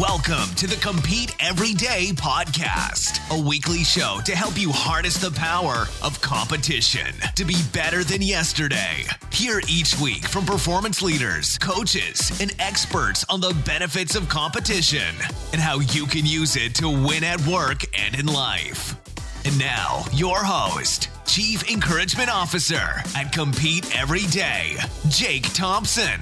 [0.00, 5.86] Welcome to the Compete Everyday podcast, a weekly show to help you harness the power
[6.02, 9.04] of competition to be better than yesterday.
[9.30, 15.14] Hear each week from performance leaders, coaches, and experts on the benefits of competition
[15.52, 18.96] and how you can use it to win at work and in life.
[19.44, 24.74] And now, your host, Chief Encouragement Officer at Compete Every Day,
[25.08, 26.20] Jake Thompson.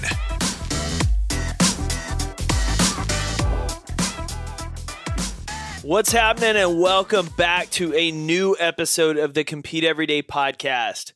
[5.84, 11.12] What's happening, and welcome back to a new episode of the Compete Everyday podcast.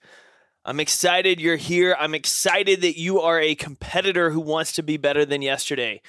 [0.65, 1.97] I'm excited you're here.
[1.97, 6.03] I'm excited that you are a competitor who wants to be better than yesterday.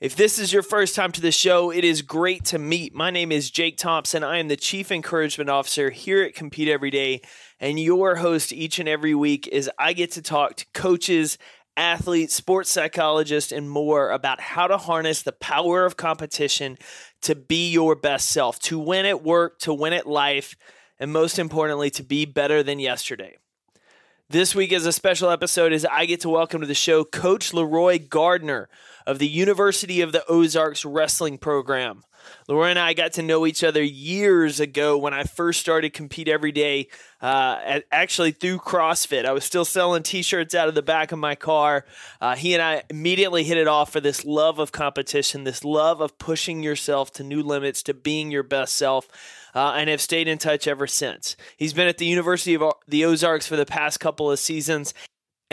[0.00, 2.96] If this is your first time to the show, it is great to meet.
[2.96, 4.24] My name is Jake Thompson.
[4.24, 7.20] I am the Chief Encouragement Officer here at Compete Everyday,
[7.60, 11.38] and your host each and every week is I get to talk to coaches,
[11.76, 16.78] athletes, sports psychologists, and more about how to harness the power of competition
[17.22, 20.56] to be your best self, to win at work, to win at life,
[20.98, 23.36] and most importantly, to be better than yesterday.
[24.30, 27.52] This week is a special episode as I get to welcome to the show Coach
[27.52, 28.68] Leroy Gardner
[29.06, 32.02] of the University of the Ozarks Wrestling Program.
[32.48, 36.28] Leroy and I got to know each other years ago when I first started compete
[36.28, 36.88] every day,
[37.22, 39.24] uh, at, actually through CrossFit.
[39.24, 41.84] I was still selling T-shirts out of the back of my car.
[42.20, 46.00] Uh, he and I immediately hit it off for this love of competition, this love
[46.00, 49.08] of pushing yourself to new limits, to being your best self.
[49.56, 51.36] Uh, and have stayed in touch ever since.
[51.56, 54.92] He's been at the University of the Ozarks for the past couple of seasons,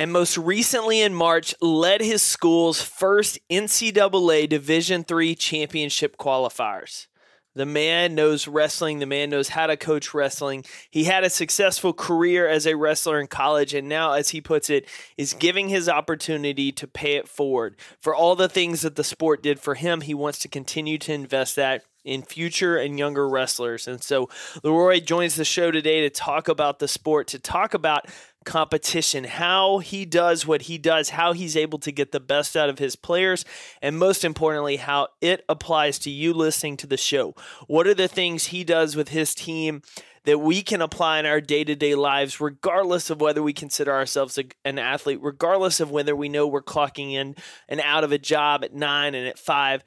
[0.01, 7.05] and most recently in March led his school's first NCAA Division III championship qualifiers.
[7.53, 8.97] The man knows wrestling.
[8.97, 10.65] The man knows how to coach wrestling.
[10.89, 14.71] He had a successful career as a wrestler in college, and now, as he puts
[14.71, 17.75] it, is giving his opportunity to pay it forward.
[17.99, 21.13] For all the things that the sport did for him, he wants to continue to
[21.13, 23.87] invest that in future and younger wrestlers.
[23.87, 24.29] And so
[24.63, 28.07] Leroy joins the show today to talk about the sport, to talk about
[28.45, 32.69] competition, how he does what he does, how he's able to get the best out
[32.69, 33.45] of his players,
[33.81, 37.35] and most importantly, how it applies to you listening to the show.
[37.67, 39.81] What are the things he does with his team?
[40.25, 43.91] That we can apply in our day to day lives, regardless of whether we consider
[43.91, 47.35] ourselves a, an athlete, regardless of whether we know we're clocking in
[47.67, 49.83] and out of a job at nine and at five,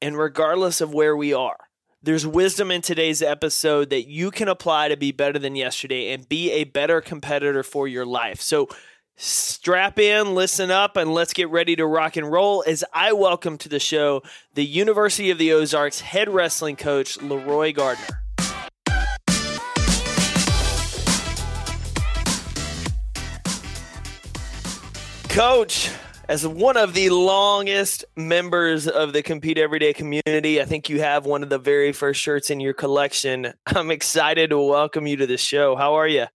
[0.00, 1.58] and regardless of where we are.
[2.02, 6.28] There's wisdom in today's episode that you can apply to be better than yesterday and
[6.28, 8.38] be a better competitor for your life.
[8.42, 8.68] So
[9.16, 13.56] strap in, listen up, and let's get ready to rock and roll as I welcome
[13.58, 18.04] to the show the University of the Ozarks head wrestling coach, Leroy Gardner.
[25.30, 25.90] Coach,
[26.28, 31.24] as one of the longest members of the Compete Everyday community, I think you have
[31.24, 33.52] one of the very first shirts in your collection.
[33.66, 35.76] I'm excited to welcome you to the show.
[35.76, 36.26] How are you?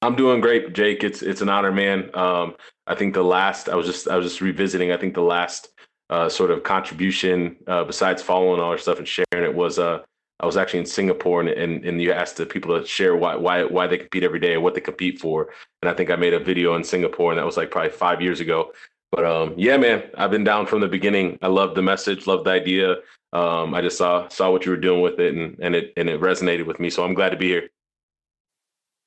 [0.00, 1.04] I'm doing great, Jake.
[1.04, 2.10] It's it's an honor, man.
[2.14, 2.56] Um,
[2.86, 4.90] I think the last I was just I was just revisiting.
[4.90, 5.68] I think the last
[6.10, 10.00] uh, sort of contribution uh, besides following all our stuff and sharing it was uh,
[10.42, 13.36] I was actually in Singapore and, and, and you asked the people to share why
[13.36, 15.50] why why they compete every day and what they compete for.
[15.80, 18.20] And I think I made a video in Singapore and that was like probably five
[18.20, 18.72] years ago.
[19.12, 21.38] But um, yeah, man, I've been down from the beginning.
[21.42, 22.96] I love the message, love the idea.
[23.32, 26.08] Um, I just saw saw what you were doing with it and, and it and
[26.08, 26.90] it resonated with me.
[26.90, 27.68] So I'm glad to be here.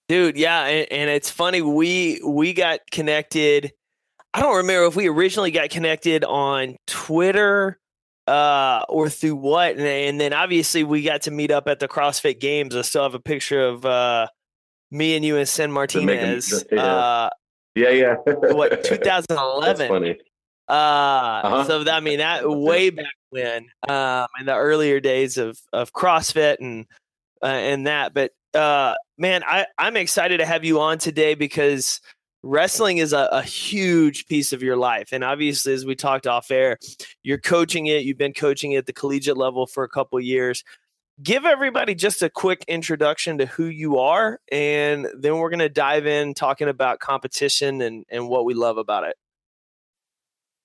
[0.07, 3.73] Dude, yeah, and, and it's funny we we got connected.
[4.33, 7.79] I don't remember if we originally got connected on Twitter
[8.27, 9.77] uh, or through what?
[9.77, 12.75] And, and, then obviously we got to meet up at the CrossFit Games.
[12.75, 14.27] I still have a picture of uh,
[14.91, 16.65] me and you and San Martinez.
[16.71, 16.83] yeah.
[16.83, 17.29] Uh,
[17.75, 18.15] yeah, yeah.
[18.25, 19.87] what 2011?
[19.89, 20.17] funny.
[20.67, 21.63] Uh, uh-huh.
[21.65, 25.93] so that, I mean that way back when, um, in the earlier days of of
[25.93, 26.87] CrossFit and
[27.43, 28.15] uh, and that.
[28.15, 32.01] But uh, man, I I'm excited to have you on today because
[32.45, 35.09] wrestling is a, a, huge piece of your life.
[35.11, 36.77] And obviously, as we talked off air,
[37.23, 38.03] you're coaching it.
[38.03, 40.63] You've been coaching it at the collegiate level for a couple years.
[41.23, 45.69] Give everybody just a quick introduction to who you are, and then we're going to
[45.69, 49.15] dive in talking about competition and, and what we love about it.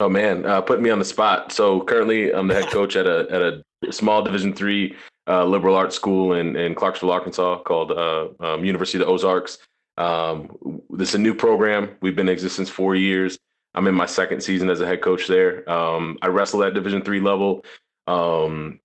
[0.00, 1.53] Oh man, uh, put me on the spot.
[1.53, 4.97] So currently, I'm the head coach at a at a small Division three
[5.29, 9.59] uh, liberal arts school in in Clarksville, Arkansas, called uh, um, University of the Ozarks.
[10.00, 11.97] Um, this is a new program.
[12.00, 13.38] We've been in existence four years.
[13.75, 15.69] I'm in my second season as a head coach there.
[15.70, 17.64] Um, I wrestle at Division three level.
[18.06, 18.81] Um,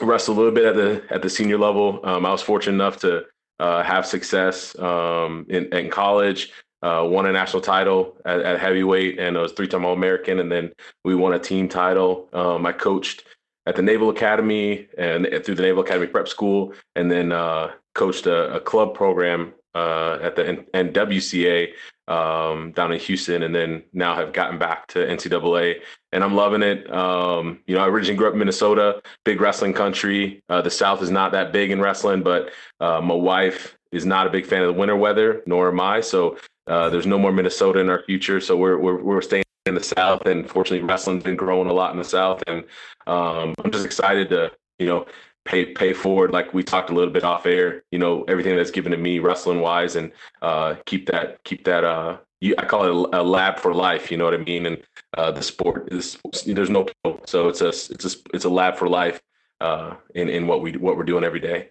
[0.00, 2.00] a little bit at the at the senior level.
[2.04, 3.24] Um, I was fortunate enough to
[3.58, 6.52] uh, have success um, in, in, college.
[6.82, 10.40] uh, won a national title at, at heavyweight, and I was three-time All-American.
[10.40, 10.72] And then
[11.04, 12.28] we won a team title.
[12.32, 13.24] Um, I coached
[13.66, 18.26] at the Naval Academy and through the Naval Academy Prep School, and then uh, coached
[18.26, 21.68] a, a, club program uh, at the NWCA
[22.08, 25.80] um, down in Houston, and then now have gotten back to NCAA,
[26.12, 26.92] and I'm loving it.
[26.92, 30.42] Um, you know, I originally grew up in Minnesota, big wrestling country.
[30.48, 34.26] Uh, the South is not that big in wrestling, but uh, my wife is not
[34.26, 36.00] a big fan of the winter weather, nor am I.
[36.00, 39.74] So uh, there's no more Minnesota in our future, so we're we're, we're staying in
[39.74, 42.64] the South, and fortunately, wrestling's been growing a lot in the South, and
[43.06, 45.06] um, I'm just excited to you know
[45.44, 48.70] pay pay forward like we talked a little bit off air you know everything that's
[48.70, 50.12] given to me wrestling wise and
[50.42, 54.16] uh keep that keep that uh you, I call it a, lab for life you
[54.16, 54.82] know what I mean and
[55.16, 56.86] uh the sport is there's no
[57.26, 59.20] so it's a it's a it's a lab for life
[59.60, 61.70] uh in in what we what we're doing every day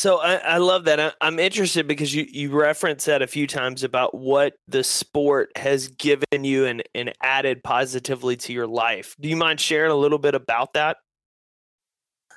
[0.00, 1.14] so I, I love that.
[1.20, 5.88] I'm interested because you, you referenced that a few times about what the sport has
[5.88, 9.14] given you and, and added positively to your life.
[9.20, 10.96] Do you mind sharing a little bit about that?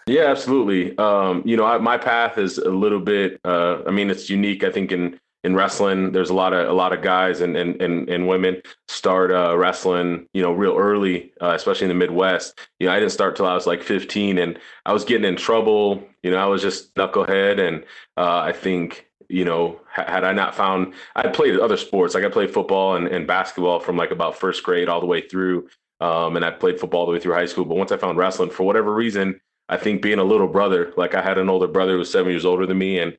[0.08, 0.98] Yeah, absolutely.
[0.98, 3.40] Um, you know, I, my path is a little bit.
[3.46, 4.64] Uh, I mean, it's unique.
[4.64, 7.82] I think in in wrestling, there's a lot of a lot of guys and and
[7.82, 10.28] and, and women start uh, wrestling.
[10.34, 12.60] You know, real early, uh, especially in the Midwest.
[12.80, 15.38] You know, I didn't start till I was like 15, and I was getting in
[15.38, 16.04] trouble.
[16.22, 17.84] You know, I was just knucklehead, and
[18.18, 22.14] uh, I think you know, had I not found, I played other sports.
[22.14, 25.22] Like I played football and, and basketball from like about first grade all the way
[25.28, 25.70] through.
[26.02, 27.66] Um, and I played football all the way through high school.
[27.66, 29.40] But once I found wrestling, for whatever reason,
[29.74, 32.32] I think being a little brother, like I had an older brother who was seven
[32.32, 33.18] years older than me, and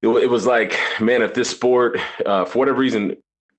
[0.00, 3.16] it, it was like, man, if this sport, uh, for whatever reason,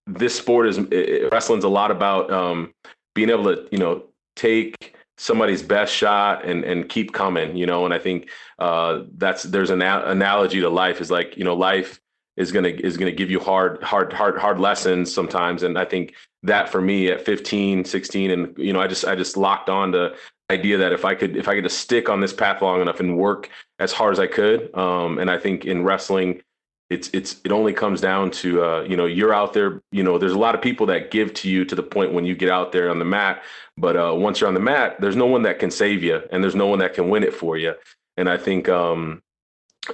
[0.07, 2.73] this sport is it, wrestling's a lot about um,
[3.13, 4.05] being able to, you know,
[4.37, 7.83] take somebody's best shot and and keep coming, you know.
[7.83, 11.99] And I think uh, that's there's an analogy to life is like, you know, life
[12.37, 16.13] is gonna is gonna give you hard hard hard hard lessons sometimes, and I think
[16.43, 19.93] that for me at 15 16 and you know i just i just locked on
[19.93, 20.13] to
[20.49, 22.99] idea that if I could if I could just stick on this path long enough
[22.99, 23.49] and work
[23.79, 26.41] as hard as I could, um, and I think in wrestling,
[26.89, 29.81] it's it's it only comes down to uh, you know you're out there.
[29.91, 32.25] You know, there's a lot of people that give to you to the point when
[32.25, 33.43] you get out there on the mat,
[33.77, 36.43] but uh, once you're on the mat, there's no one that can save you, and
[36.43, 37.73] there's no one that can win it for you.
[38.17, 39.23] And I think um,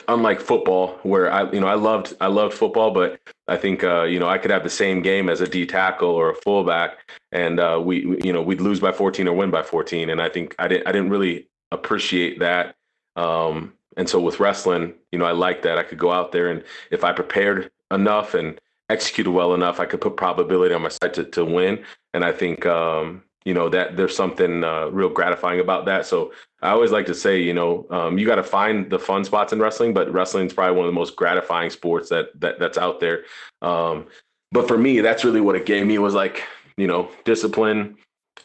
[0.07, 4.03] unlike football where I you know I loved I loved football but I think uh,
[4.03, 7.09] you know I could have the same game as a D tackle or a fullback
[7.31, 10.21] and uh, we, we, you know we'd lose by 14 or win by 14 and
[10.21, 12.75] I think I didn't I didn't really appreciate that
[13.15, 15.79] um, and so with wrestling you know I like that.
[15.79, 19.85] I could go out there and if I prepared enough and executed well enough I
[19.85, 21.83] could put probability on my side to, to win
[22.13, 26.05] and I think um, you know that there's something uh, real gratifying about that.
[26.05, 26.31] So
[26.61, 29.51] I always like to say, you know, um, you got to find the fun spots
[29.53, 32.77] in wrestling, but wrestling is probably one of the most gratifying sports that that that's
[32.77, 33.23] out there.
[33.63, 34.05] Um,
[34.51, 36.43] but for me, that's really what it gave me was like,
[36.77, 37.97] you know, discipline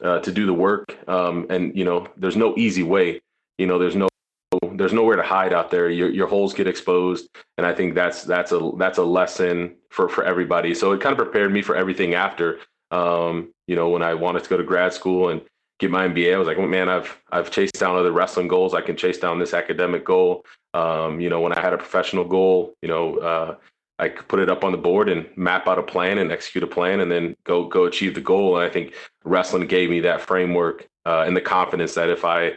[0.02, 0.96] uh, to do the work.
[1.06, 3.20] Um, and you know, there's no easy way.
[3.58, 4.08] You know, there's no
[4.72, 5.90] there's nowhere to hide out there.
[5.90, 7.28] Your your holes get exposed,
[7.58, 10.74] and I think that's that's a that's a lesson for for everybody.
[10.74, 12.60] So it kind of prepared me for everything after.
[12.94, 15.40] Um, you know, when I wanted to go to grad school and
[15.80, 18.72] get my MBA, I was like, well, man, I've I've chased down other wrestling goals.
[18.72, 20.44] I can chase down this academic goal.
[20.74, 23.56] Um, you know, when I had a professional goal, you know, uh,
[23.98, 26.64] I could put it up on the board and map out a plan and execute
[26.64, 28.56] a plan, and then go go achieve the goal.
[28.56, 32.52] And I think wrestling gave me that framework uh, and the confidence that if I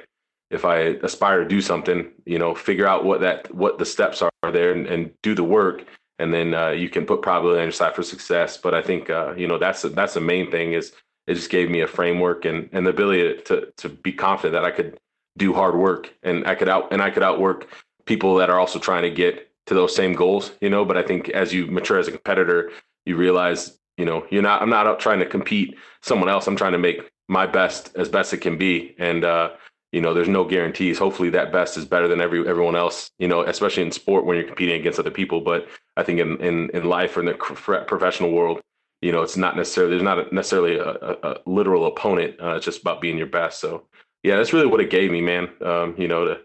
[0.52, 4.22] if I aspire to do something, you know, figure out what that what the steps
[4.22, 5.86] are there and, and do the work
[6.20, 8.58] and then uh, you can put probability on your side for success.
[8.58, 10.94] But I think uh, you know that's that's the main thing is
[11.28, 14.66] it just gave me a framework and and the ability to to be confident that
[14.66, 15.00] I could
[15.38, 17.68] do hard work and I could out and I could outwork
[18.06, 20.52] people that are also trying to get to those same goals.
[20.62, 22.72] You know, but I think as you mature as a competitor,
[23.06, 26.48] you realize you know you're not I'm not out trying to compete someone else.
[26.48, 29.24] I'm trying to make my best as best it can be and.
[29.24, 29.52] uh
[29.98, 31.00] you know, there's no guarantees.
[31.00, 33.10] Hopefully, that best is better than every everyone else.
[33.18, 35.42] You know, especially in sport when you're competing against other people.
[35.42, 38.62] But I think in in, in life or in the professional world,
[39.01, 42.36] you know, it's not necessarily there's not necessarily a, a, a literal opponent.
[42.39, 43.60] Uh, it's just about being your best.
[43.60, 43.88] So,
[44.22, 45.50] yeah, that's really what it gave me, man.
[45.66, 46.42] Um, you know, to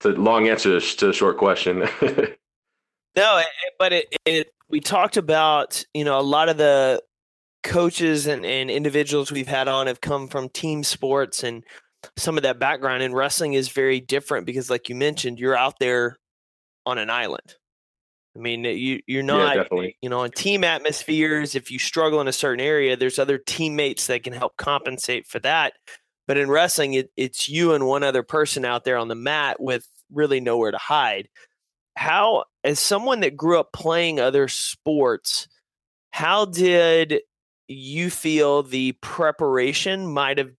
[0.00, 1.78] to long answer to the short question.
[3.16, 3.42] no,
[3.78, 7.02] but it, it we talked about you know a lot of the
[7.62, 11.64] coaches and, and individuals we've had on have come from team sports and
[12.16, 15.78] some of that background and wrestling is very different because like you mentioned you're out
[15.78, 16.16] there
[16.86, 17.56] on an island.
[18.36, 22.28] I mean you you're not yeah, you know in team atmospheres if you struggle in
[22.28, 25.74] a certain area there's other teammates that can help compensate for that.
[26.26, 29.60] But in wrestling it, it's you and one other person out there on the mat
[29.60, 31.28] with really nowhere to hide.
[31.96, 35.46] How as someone that grew up playing other sports
[36.12, 37.20] How did
[37.68, 40.50] you feel the preparation might have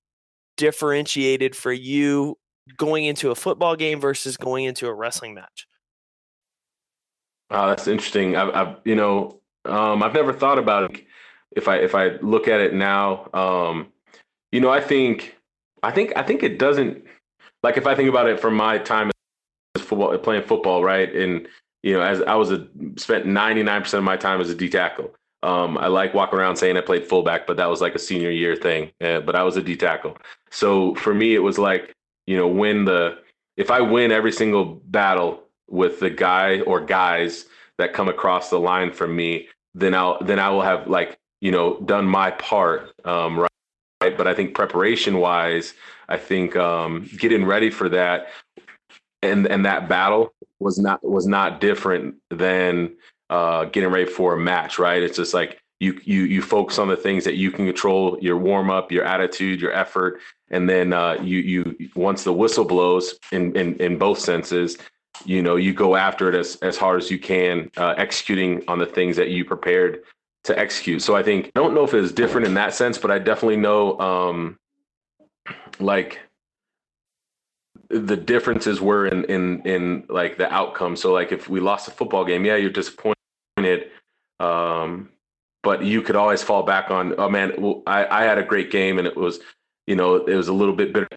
[0.58, 2.38] differentiated for you
[2.78, 5.68] going into a football game versus going into a wrestling match?
[7.50, 8.36] Oh, that's interesting.
[8.36, 11.06] I've, I've you know, um, I've never thought about it.
[11.56, 13.92] If I if I look at it now, um,
[14.52, 15.38] you know, I think,
[15.84, 17.04] I think, I think it doesn't.
[17.62, 19.12] Like if I think about it from my time
[19.76, 21.48] as football, playing football, right, and
[21.84, 22.68] you know, as I was a
[22.98, 25.14] spent ninety nine percent of my time as a D tackle.
[25.44, 28.32] Um, I like walking around saying I played fullback, but that was like a senior
[28.32, 28.92] year thing.
[29.02, 30.18] Uh, but I was a D tackle.
[30.52, 31.94] So for me, it was like,
[32.26, 33.20] you know, win the,
[33.58, 37.46] if I win every single battle with the guy or guys
[37.78, 41.52] that come across the line from me, then I'll, then I will have like, you
[41.52, 42.94] know, done my part.
[43.04, 43.52] Um, right.
[44.02, 44.18] right.
[44.18, 45.74] But I think preparation wise,
[46.08, 48.28] I think um, getting ready for that
[49.22, 52.96] and, and that battle was not, was not different than,
[53.34, 55.02] uh, getting ready for a match, right?
[55.02, 58.38] It's just like you you you focus on the things that you can control, your
[58.38, 60.20] warm up, your attitude, your effort,
[60.52, 64.78] and then uh, you you once the whistle blows in in in both senses,
[65.26, 68.78] you know you go after it as as hard as you can, uh, executing on
[68.78, 70.04] the things that you prepared
[70.44, 71.02] to execute.
[71.02, 73.58] So I think I don't know if it's different in that sense, but I definitely
[73.58, 74.60] know um,
[75.80, 76.20] like
[77.90, 80.96] the differences were in in in like the outcome.
[80.96, 83.23] So like if we lost a football game, yeah, you're disappointed
[84.44, 85.10] um,
[85.62, 88.70] but you could always fall back on, oh man, well, I, I had a great
[88.70, 89.40] game and it was,
[89.88, 91.08] you know, it was a little bit bitter.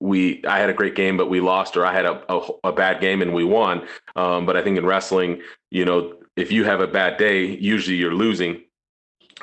[0.00, 2.72] We, I had a great game, but we lost, or I had a, a, a
[2.72, 3.88] bad game and we won.
[4.14, 7.96] Um, but I think in wrestling, you know, if you have a bad day, usually
[7.96, 8.62] you're losing.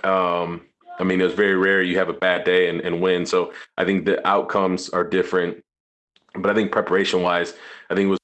[0.04, 0.62] Um,
[1.00, 3.26] I mean, it's very rare you have a bad day and, and win.
[3.26, 5.62] So I think the outcomes are different.
[6.36, 7.54] But I think preparation wise,
[7.90, 8.20] I think it was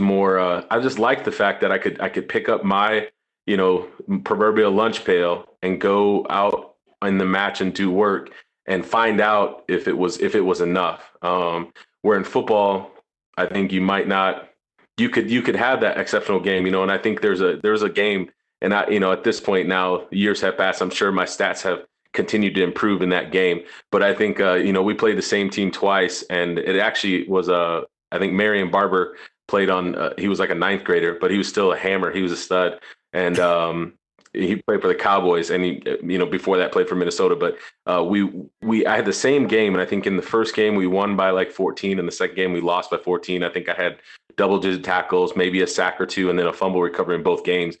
[0.00, 0.38] more.
[0.38, 3.08] Uh, I just liked the fact that I could I could pick up my
[3.48, 3.88] you know,
[4.24, 8.30] proverbial lunch pail and go out in the match and do work
[8.66, 11.10] and find out if it was if it was enough.
[11.22, 12.90] Um, where in football,
[13.36, 14.50] I think you might not.
[14.98, 17.56] You could you could have that exceptional game, you know, and I think there's a
[17.62, 20.82] there's a game, and I you know at this point now years have passed.
[20.82, 24.54] I'm sure my stats have continued to improve in that game, but I think uh,
[24.54, 27.80] you know we played the same team twice, and it actually was a uh,
[28.12, 29.94] I think Marion Barber played on.
[29.94, 32.12] Uh, he was like a ninth grader, but he was still a hammer.
[32.12, 32.80] He was a stud
[33.12, 33.94] and um,
[34.32, 37.34] he played for the Cowboys, and he, you know, before that played for Minnesota.
[37.34, 38.30] But uh, we
[38.62, 41.16] we I had the same game, and I think in the first game we won
[41.16, 43.42] by like 14, and the second game we lost by 14.
[43.42, 43.98] I think I had
[44.36, 47.44] double digit tackles, maybe a sack or two, and then a fumble recovery in both
[47.44, 47.76] games.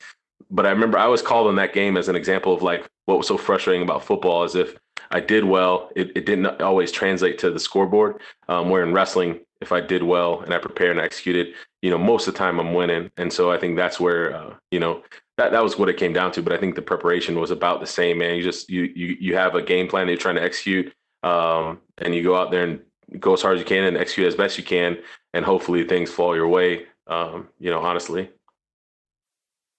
[0.50, 3.18] But I remember I was called on that game as an example of like what
[3.18, 4.76] was so frustrating about football is if
[5.10, 8.20] I did well, it, it didn't always translate to the scoreboard.
[8.48, 11.90] Um, where in wrestling, if I did well and I prepared and I executed, you
[11.90, 13.10] know, most of the time I'm winning.
[13.16, 15.02] And so I think that's where, uh, you know,
[15.36, 16.42] that, that was what it came down to.
[16.42, 18.36] But I think the preparation was about the same, man.
[18.36, 20.92] You just, you, you, you have a game plan that you're trying to execute
[21.22, 22.80] um, and you go out there and
[23.20, 24.98] go as hard as you can and execute as best you can.
[25.34, 28.30] And hopefully things fall your way, um, you know, honestly.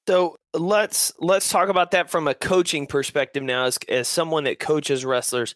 [0.07, 4.59] So let's let's talk about that from a coaching perspective now as, as someone that
[4.59, 5.53] coaches wrestlers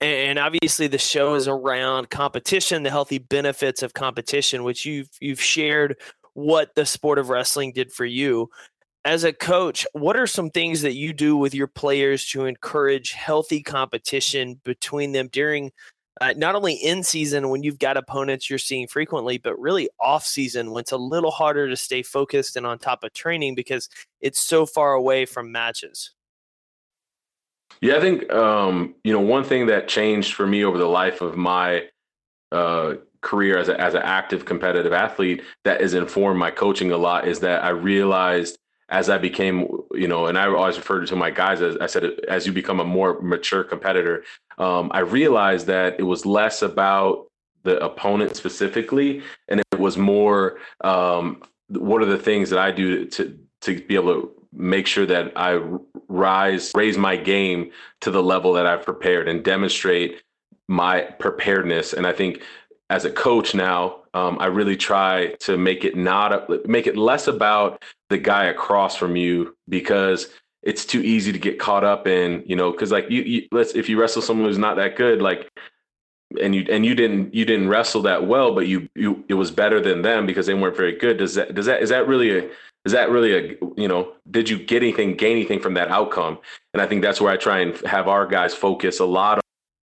[0.00, 5.40] and obviously the show is around competition, the healthy benefits of competition, which you've you've
[5.40, 5.96] shared
[6.34, 8.50] what the sport of wrestling did for you.
[9.04, 13.12] As a coach, what are some things that you do with your players to encourage
[13.12, 15.72] healthy competition between them during
[16.20, 20.24] uh, not only in season when you've got opponents you're seeing frequently, but really off
[20.24, 23.88] season when it's a little harder to stay focused and on top of training because
[24.20, 26.13] it's so far away from matches?
[27.80, 31.20] Yeah, I think um, you know one thing that changed for me over the life
[31.20, 31.84] of my
[32.52, 36.96] uh, career as a, as an active competitive athlete that has informed my coaching a
[36.96, 38.58] lot is that I realized
[38.90, 42.04] as I became, you know, and I always referred to my guys as I said,
[42.28, 44.24] as you become a more mature competitor,
[44.58, 47.26] um, I realized that it was less about
[47.62, 53.06] the opponent specifically, and it was more um, what are the things that I do
[53.06, 55.60] to to be able to make sure that I
[56.08, 57.70] rise, raise my game
[58.00, 60.22] to the level that I've prepared and demonstrate
[60.68, 61.92] my preparedness.
[61.92, 62.42] And I think
[62.90, 67.26] as a coach now, um, I really try to make it not make it less
[67.26, 70.28] about the guy across from you because
[70.62, 73.74] it's too easy to get caught up in, you know, because like you, you, let's
[73.74, 75.50] if you wrestle someone who's not that good, like
[76.40, 79.50] and you and you didn't you didn't wrestle that well, but you you it was
[79.50, 81.18] better than them because they weren't very good.
[81.18, 82.50] Does that does that is that really a
[82.84, 86.38] is that really a you know did you get anything gain anything from that outcome?
[86.72, 89.40] And i think that's where i try and have our guys focus a lot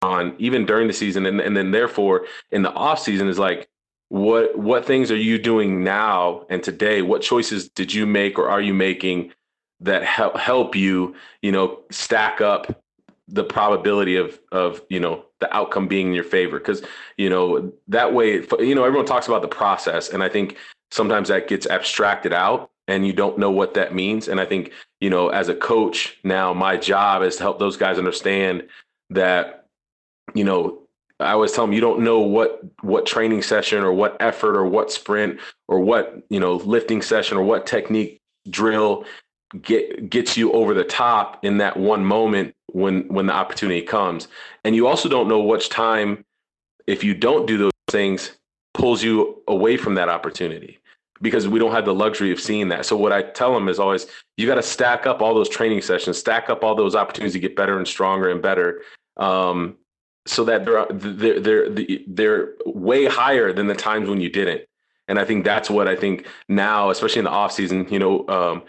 [0.02, 3.68] on even during the season and, and then therefore in the off season is like
[4.10, 7.00] what what things are you doing now and today?
[7.00, 9.32] What choices did you make or are you making
[9.80, 12.82] that help help you, you know, stack up
[13.28, 16.58] the probability of of you know the outcome being in your favor?
[16.58, 16.82] Because
[17.16, 20.56] you know that way you know everyone talks about the process and i think
[20.90, 24.28] sometimes that gets abstracted out and you don't know what that means.
[24.28, 27.76] And i think you know as a coach now my job is to help those
[27.76, 28.66] guys understand
[29.10, 29.66] that
[30.34, 30.82] you know
[31.18, 34.64] i always tell them you don't know what what training session or what effort or
[34.64, 39.04] what sprint or what you know lifting session or what technique drill
[39.62, 44.28] get gets you over the top in that one moment when when the opportunity comes.
[44.64, 46.24] And you also don't know which time
[46.86, 48.32] if you don't do those things
[48.74, 50.79] pulls you away from that opportunity
[51.20, 52.86] because we don't have the luxury of seeing that.
[52.86, 55.82] So what i tell them is always you got to stack up all those training
[55.82, 58.82] sessions stack up all those opportunities to get better and stronger and better
[59.16, 59.76] um,
[60.26, 64.62] so that they're, they're they're they're way higher than the times when you didn't.
[65.08, 68.26] And i think that's what i think now especially in the off season you know
[68.28, 68.62] um,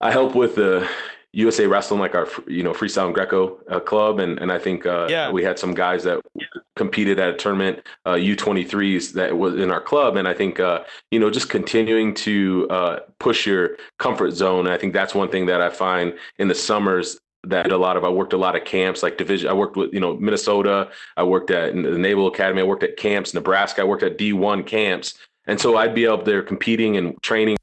[0.00, 0.88] I help with the
[1.32, 4.86] USA Wrestling, like our you know freestyle and Greco uh, club, and and I think
[4.86, 5.30] uh, yeah.
[5.30, 6.20] we had some guys that
[6.76, 10.82] competed at a tournament uh, U23s that was in our club, and I think uh,
[11.10, 14.66] you know just continuing to uh, push your comfort zone.
[14.66, 18.04] I think that's one thing that I find in the summers that a lot of
[18.04, 19.48] I worked a lot of camps like division.
[19.48, 20.90] I worked with you know Minnesota.
[21.16, 22.60] I worked at the Naval Academy.
[22.60, 23.82] I worked at camps Nebraska.
[23.82, 25.14] I worked at D1 camps,
[25.46, 27.56] and so I'd be up there competing and training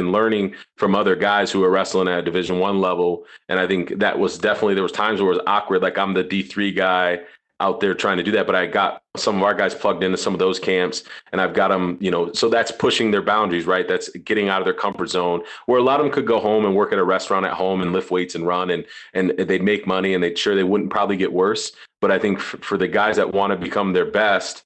[0.00, 3.24] and learning from other guys who are wrestling at division one level.
[3.48, 6.14] And i think that was definitely there was times where it was awkward like i'm
[6.14, 7.20] the d3 guy
[7.60, 10.16] out there trying to do that but i got some of our guys plugged into
[10.16, 13.66] some of those camps and i've got them you know so that's pushing their boundaries
[13.66, 13.86] right?
[13.86, 16.64] That's getting out of their comfort zone where a lot of them could go home
[16.64, 19.62] and work at a restaurant at home and lift weights and run and and they'd
[19.62, 21.72] make money and they'd sure they wouldn't probably get worse.
[22.00, 24.64] But i think for the guys that want to become their best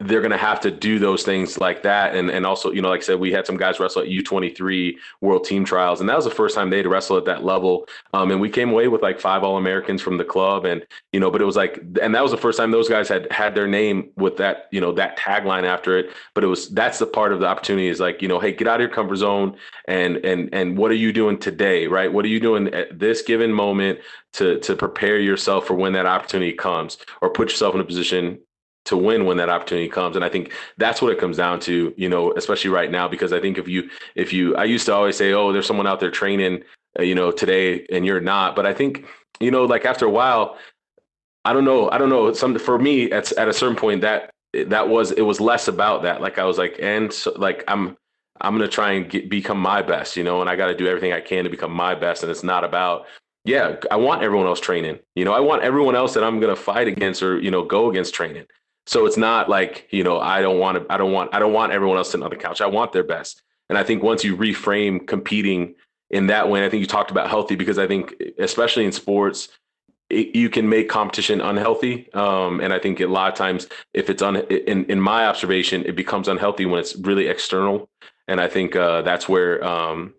[0.00, 2.14] they're going to have to do those things like that.
[2.14, 4.94] And and also, you know, like I said, we had some guys wrestle at U23
[5.20, 7.86] World Team Trials, and that was the first time they'd wrestle at that level.
[8.12, 11.20] Um, and we came away with like five All Americans from the club, and you
[11.20, 13.54] know, but it was like, and that was the first time those guys had had
[13.54, 16.10] their name with that, you know, that tagline after it.
[16.34, 18.68] But it was that's the part of the opportunity is like, you know, hey, get
[18.68, 22.12] out of your comfort zone, and and and what are you doing today, right?
[22.12, 24.00] What are you doing at this given moment
[24.34, 28.38] to to prepare yourself for when that opportunity comes, or put yourself in a position
[28.86, 30.16] to win when that opportunity comes.
[30.16, 33.32] And i think that's what it comes down to you know especially right now because
[33.32, 36.00] i think if you if you i used to always say oh there's someone out
[36.00, 36.62] there training
[36.98, 38.56] uh, you know today and you're not.
[38.56, 39.04] But i think
[39.40, 40.56] you know like after a while
[41.44, 44.30] i don't know i don't know some for me at, at a certain point that
[44.66, 46.20] that was it was less about that.
[46.20, 47.96] Like i was like and so, like i'm
[48.40, 50.86] i'm gonna try and get, become my best you know and i got to do
[50.86, 53.06] everything i can to become my best and it's not about
[53.44, 54.98] yeah i want everyone else training.
[55.14, 57.90] You know i want everyone else that i'm gonna fight against or you know go
[57.90, 58.46] against training
[58.86, 61.52] so it's not like, you know, I don't want to, I don't want, I don't
[61.52, 62.60] want everyone else sitting on the couch.
[62.60, 63.42] I want their best.
[63.68, 65.74] And I think once you reframe competing
[66.10, 69.48] in that way, I think you talked about healthy because I think, especially in sports,
[70.08, 72.12] it, you can make competition unhealthy.
[72.14, 75.84] Um, and I think a lot of times, if it's un, in, in my observation,
[75.84, 77.88] it becomes unhealthy when it's really external.
[78.28, 80.14] And I think uh, that's where, um,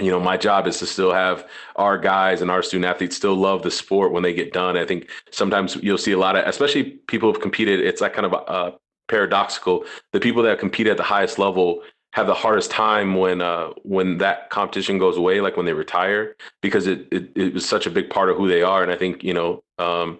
[0.00, 3.34] you know, my job is to still have our guys and our student athletes still
[3.34, 4.76] love the sport when they get done.
[4.76, 8.26] I think sometimes you'll see a lot of, especially people who've competed, it's like kind
[8.26, 8.78] of
[9.08, 9.84] paradoxical.
[10.12, 14.18] The people that compete at the highest level have the hardest time when uh, when
[14.18, 17.90] that competition goes away, like when they retire, because it, it, it was such a
[17.90, 18.82] big part of who they are.
[18.82, 20.18] And I think you know, um,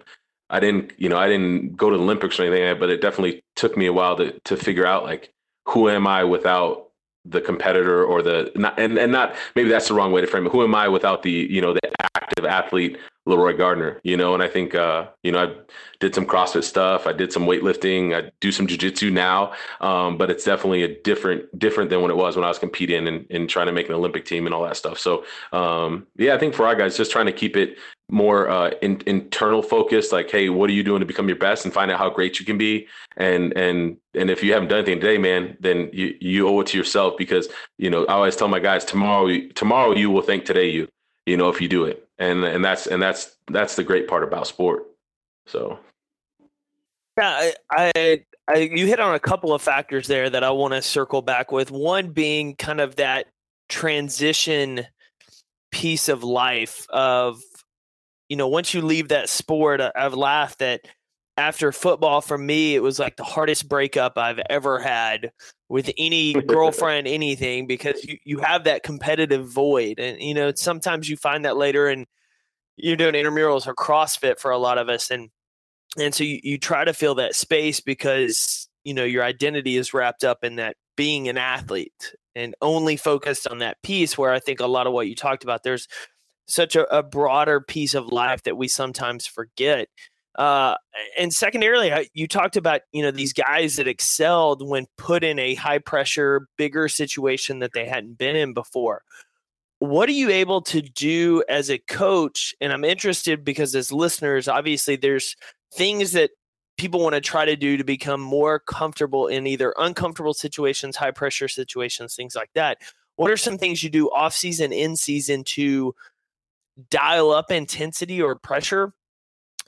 [0.49, 3.43] I didn't you know I didn't go to the Olympics or anything, but it definitely
[3.55, 5.31] took me a while to to figure out like
[5.67, 6.89] who am I without
[7.25, 10.45] the competitor or the not and, and not maybe that's the wrong way to frame
[10.45, 10.51] it.
[10.51, 11.79] Who am I without the you know the
[12.15, 14.01] active athlete Leroy Gardner?
[14.03, 15.55] You know, and I think uh, you know I
[15.99, 17.07] did some CrossFit stuff.
[17.07, 18.13] I did some weightlifting.
[18.13, 22.17] I do some jujitsu now, um, but it's definitely a different different than when it
[22.17, 24.63] was when I was competing and, and trying to make an Olympic team and all
[24.63, 24.99] that stuff.
[24.99, 27.77] So um, yeah, I think for our guys, just trying to keep it
[28.09, 31.65] more uh, in, internal focused like hey what are you doing to become your best
[31.65, 32.87] and find out how great you can be?
[33.17, 36.67] And and and if you haven't done anything today man then you you owe it
[36.67, 40.45] to yourself because you know i always tell my guys tomorrow tomorrow you will thank
[40.45, 40.87] today you
[41.25, 42.07] you know if you do it.
[42.19, 44.85] And and that's and that's that's the great part about sport.
[45.47, 45.79] So.
[47.17, 50.73] Yeah i, I, I you hit on a couple of factors there that i want
[50.73, 51.71] to circle back with.
[51.71, 53.27] One being kind of that
[53.69, 54.85] transition
[55.71, 57.41] piece of life of
[58.33, 60.81] you know, once you leave that sport, I, I've laughed that
[61.37, 65.31] after football for me, it was like the hardest breakup I've ever had
[65.69, 69.99] with any girlfriend, anything, because you, you have that competitive void.
[69.99, 72.07] And, you know, sometimes you find that later and
[72.75, 75.11] you're doing intramurals or CrossFit for a lot of us.
[75.11, 75.29] And,
[75.95, 79.93] and so you, you try to fill that space because, you know, your identity is
[79.93, 82.15] wrapped up in that being an athlete.
[82.33, 85.43] and only focused on that piece where I think a lot of what you talked
[85.43, 85.87] about, there's
[86.47, 89.87] such a, a broader piece of life that we sometimes forget.
[90.35, 90.75] Uh,
[91.17, 95.55] and secondarily, you talked about you know these guys that excelled when put in a
[95.55, 99.03] high pressure, bigger situation that they hadn't been in before.
[99.79, 102.55] What are you able to do as a coach?
[102.61, 105.35] And I'm interested because as listeners, obviously, there's
[105.73, 106.31] things that
[106.77, 111.11] people want to try to do to become more comfortable in either uncomfortable situations, high
[111.11, 112.79] pressure situations, things like that.
[113.15, 115.93] What are some things you do off season, in season to
[116.89, 118.93] dial up intensity or pressure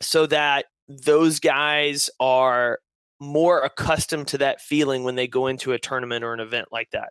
[0.01, 2.79] so that those guys are
[3.19, 6.89] more accustomed to that feeling when they go into a tournament or an event like
[6.91, 7.09] that?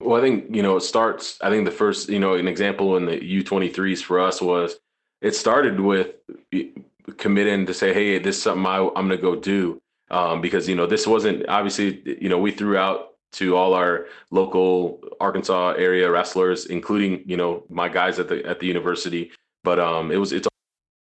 [0.00, 2.96] Well, I think, you know, it starts, I think the first, you know, an example
[2.96, 4.76] in the U23s for us was
[5.20, 6.16] it started with
[7.18, 9.80] committing to say, hey, this is something I, am going to go do.
[10.10, 14.06] Um, because, you know, this wasn't obviously, you know, we threw out to all our
[14.30, 19.30] local Arkansas area wrestlers, including, you know, my guys at the, at the university.
[19.64, 20.48] But um, it was, it's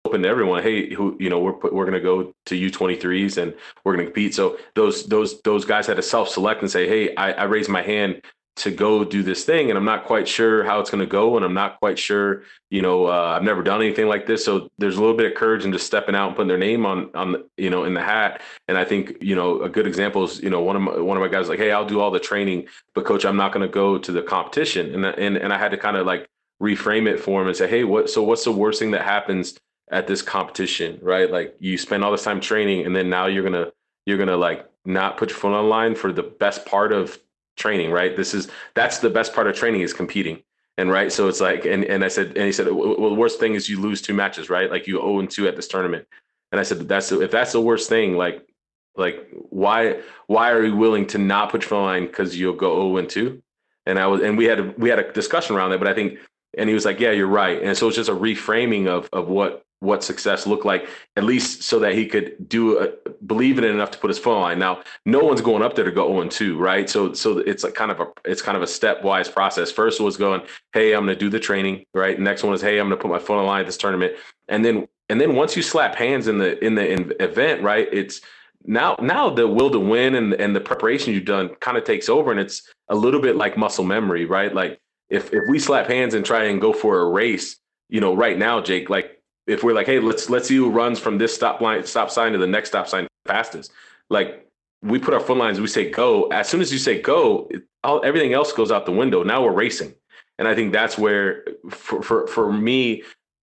[0.06, 0.63] open to everyone.
[0.63, 4.34] Hey, who, you know, we're, we're to go to U23s and we're to compete.
[4.34, 7.82] So those, those, those guys had to self-select and say, hey, I, I raised my
[7.82, 8.22] hand
[8.58, 11.38] to go do this thing and i'm not quite sure how it's going to go
[11.38, 14.44] and i'm not quite sure you know uh, i've never done anything like this.
[14.44, 16.86] So there's a little bit of courage in just stepping out and putting their name
[16.86, 18.42] on on the, you know in the hat.
[18.68, 21.18] And i think you know a good example is you know one of my one
[21.18, 23.66] of my guys like hey i'll do all the training but coach i'm not going
[23.66, 24.94] to go to the competition.
[24.96, 26.28] And and and i had to kind of like
[26.62, 29.58] reframe it for him and say hey what so what's the worst thing that happens
[29.92, 31.30] at this competition right?
[31.30, 33.72] Like you spend all this time training and then now you're going to
[34.06, 36.92] you're going to like not put your foot on the line for the best part
[36.92, 37.20] of
[37.56, 38.16] training, right?
[38.16, 40.44] This is that's the best part of training is competing.
[40.78, 43.40] And right, so it's like, and and I said, and he said, well, the worst
[43.40, 44.72] thing is you lose two matches, right?
[44.72, 46.08] Like you owe and two at this tournament.
[46.52, 48.48] And I said, that's if that's the worst thing, like,
[48.96, 52.98] like why why are you willing to not put your line because you'll go zero
[52.98, 53.44] and two?
[53.86, 55.94] And I was, and we had a, we had a discussion around that, but I
[55.94, 56.20] think,
[56.58, 57.62] and he was like, yeah, you're right.
[57.62, 61.63] And so it's just a reframing of of what what success looked like, at least
[61.63, 62.91] so that he could do a,
[63.26, 64.60] believe in it enough to put his on line.
[64.60, 66.89] Now, no one's going up there to go 0 2, right?
[66.89, 69.72] So so it's like kind of a it's kind of a stepwise process.
[69.72, 70.41] First was going,
[70.74, 72.20] hey, I'm gonna do the training, right?
[72.20, 74.13] Next one is, hey, I'm gonna put my on line at this tournament.
[74.48, 77.88] And then and then once you slap hands in the in the in event, right?
[77.91, 78.22] It's
[78.63, 82.08] now now the will to win and and the preparation you've done kind of takes
[82.08, 84.54] over and it's a little bit like muscle memory, right?
[84.54, 87.58] Like if if we slap hands and try and go for a race,
[87.89, 91.00] you know, right now, Jake, like if we're like, hey, let's let's see who runs
[91.00, 93.72] from this stop line stop sign to the next stop sign fastest.
[94.10, 94.48] Like
[94.82, 96.28] we put our foot lines, we say go.
[96.28, 99.24] As soon as you say go, it, all, everything else goes out the window.
[99.24, 99.94] Now we're racing,
[100.38, 103.04] and I think that's where, for for for me,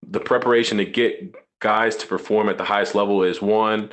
[0.07, 3.91] the preparation to get guys to perform at the highest level is one.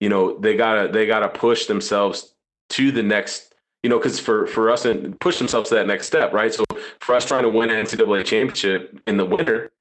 [0.00, 2.34] You know, they gotta they gotta push themselves
[2.70, 3.52] to the next
[3.82, 6.54] you know, because for for us and push themselves to that next step, right?
[6.54, 6.64] So
[7.00, 9.72] for us trying to win an NCAA championship in the winter,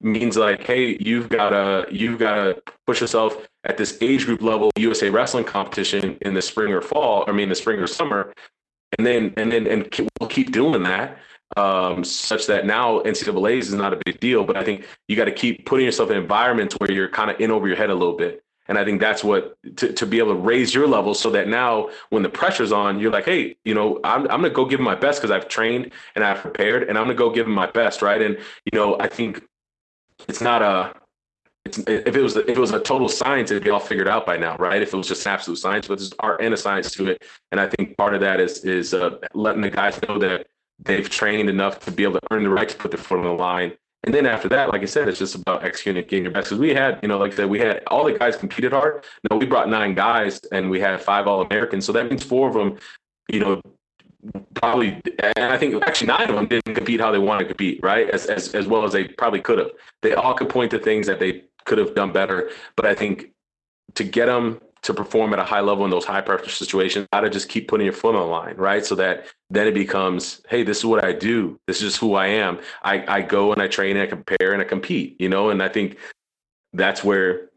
[0.00, 5.10] means like, hey, you've gotta you've gotta push yourself at this age group level USA
[5.10, 7.24] wrestling competition in the spring or fall.
[7.26, 8.32] I mean, the spring or summer,
[8.96, 11.18] and then and then and we'll keep doing that.
[11.56, 15.24] Um, such that now NCAA's is not a big deal, but I think you got
[15.24, 17.94] to keep putting yourself in environments where you're kind of in over your head a
[17.94, 18.44] little bit.
[18.68, 21.48] And I think that's what to, to be able to raise your level so that
[21.48, 24.78] now when the pressure's on, you're like, hey, you know, I'm, I'm to go give
[24.78, 28.02] my best because I've trained and I've prepared and I'm to go give my best.
[28.02, 28.20] Right.
[28.20, 28.36] And,
[28.70, 29.42] you know, I think
[30.26, 30.92] it's not a
[31.64, 34.24] it's, if it was if it was a total science, it'd be all figured out
[34.26, 34.80] by now, right?
[34.80, 37.60] If it was just absolute science, but there's art and a science to it, and
[37.60, 40.46] I think part of that is is uh, letting the guys know that
[40.78, 43.24] they've trained enough to be able to earn the right to put their foot on
[43.24, 43.72] the line.
[44.04, 46.46] And then after that, like I said, it's just about executing, getting your best.
[46.46, 49.04] Because we had, you know, like I said, we had all the guys competed hard.
[49.28, 51.84] No, we brought nine guys, and we had five All Americans.
[51.84, 52.78] So that means four of them,
[53.28, 53.60] you know,
[54.54, 55.00] probably,
[55.36, 58.08] and I think actually nine of them didn't compete how they wanted to compete, right?
[58.10, 59.70] As as as well as they probably could have.
[60.02, 63.30] They all could point to things that they could have done better, but I think
[63.94, 67.20] to get them to perform at a high level in those high pressure situations, got
[67.20, 68.84] to just keep putting your foot on the line, right?
[68.84, 71.58] So that then it becomes, hey, this is what I do.
[71.66, 72.60] This is who I am.
[72.82, 75.50] I, I go and I train and I compare and I compete, you know.
[75.50, 75.98] And I think
[76.72, 77.48] that's where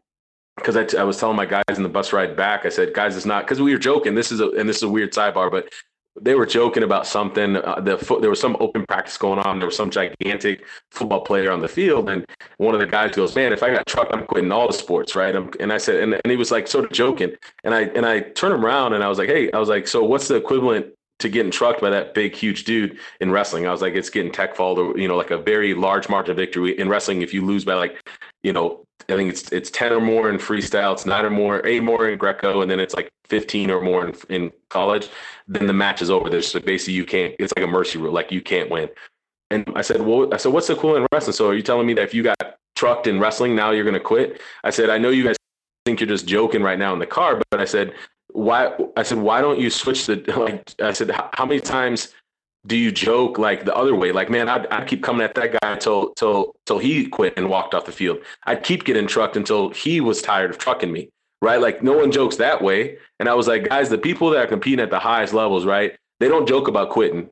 [0.56, 3.16] because I, I was telling my guys in the bus ride back, I said, guys,
[3.16, 4.14] it's not because we were joking.
[4.14, 5.72] This is a and this is a weird sidebar, but
[6.20, 7.56] they were joking about something.
[7.56, 9.58] Uh, the fo- there was some open practice going on.
[9.58, 12.26] There was some gigantic football player on the field, and
[12.58, 15.16] one of the guys goes, "Man, if I got trucked, I'm quitting all the sports,
[15.16, 17.32] right?" I'm, and I said, and, and he was like sort of joking,
[17.64, 19.88] and I and I turned him around and I was like, "Hey, I was like,
[19.88, 20.86] so what's the equivalent
[21.20, 24.32] to getting trucked by that big, huge dude in wrestling?" I was like, "It's getting
[24.32, 27.22] tech fault, or you know, like a very large margin of victory in wrestling.
[27.22, 27.96] If you lose by like
[28.42, 31.64] you know, I think it's it's ten or more in freestyle, it's nine or more,
[31.66, 35.08] eight more in Greco, and then it's like fifteen or more in, in college.
[35.48, 36.30] Then the match is over.
[36.30, 37.34] There's basically you can't.
[37.38, 38.88] It's like a mercy rule, like you can't win.
[39.50, 41.34] And I said, well, I said, what's the cool in wrestling?
[41.34, 43.92] So are you telling me that if you got trucked in wrestling, now you're going
[43.92, 44.40] to quit?
[44.64, 45.36] I said, I know you guys
[45.84, 47.92] think you're just joking right now in the car, but I said,
[48.32, 48.74] why?
[48.96, 50.74] I said, why don't you switch the like?
[50.80, 52.14] I said, how many times
[52.66, 54.12] do you joke like the other way?
[54.12, 57.48] Like, man, I'd, I'd keep coming at that guy until till till he quit and
[57.48, 58.18] walked off the field.
[58.46, 61.60] I'd keep getting trucked until he was tired of trucking me, right?
[61.60, 62.98] Like, no one jokes that way.
[63.18, 65.96] And I was like, guys, the people that are competing at the highest levels, right?
[66.20, 67.30] They don't joke about quitting,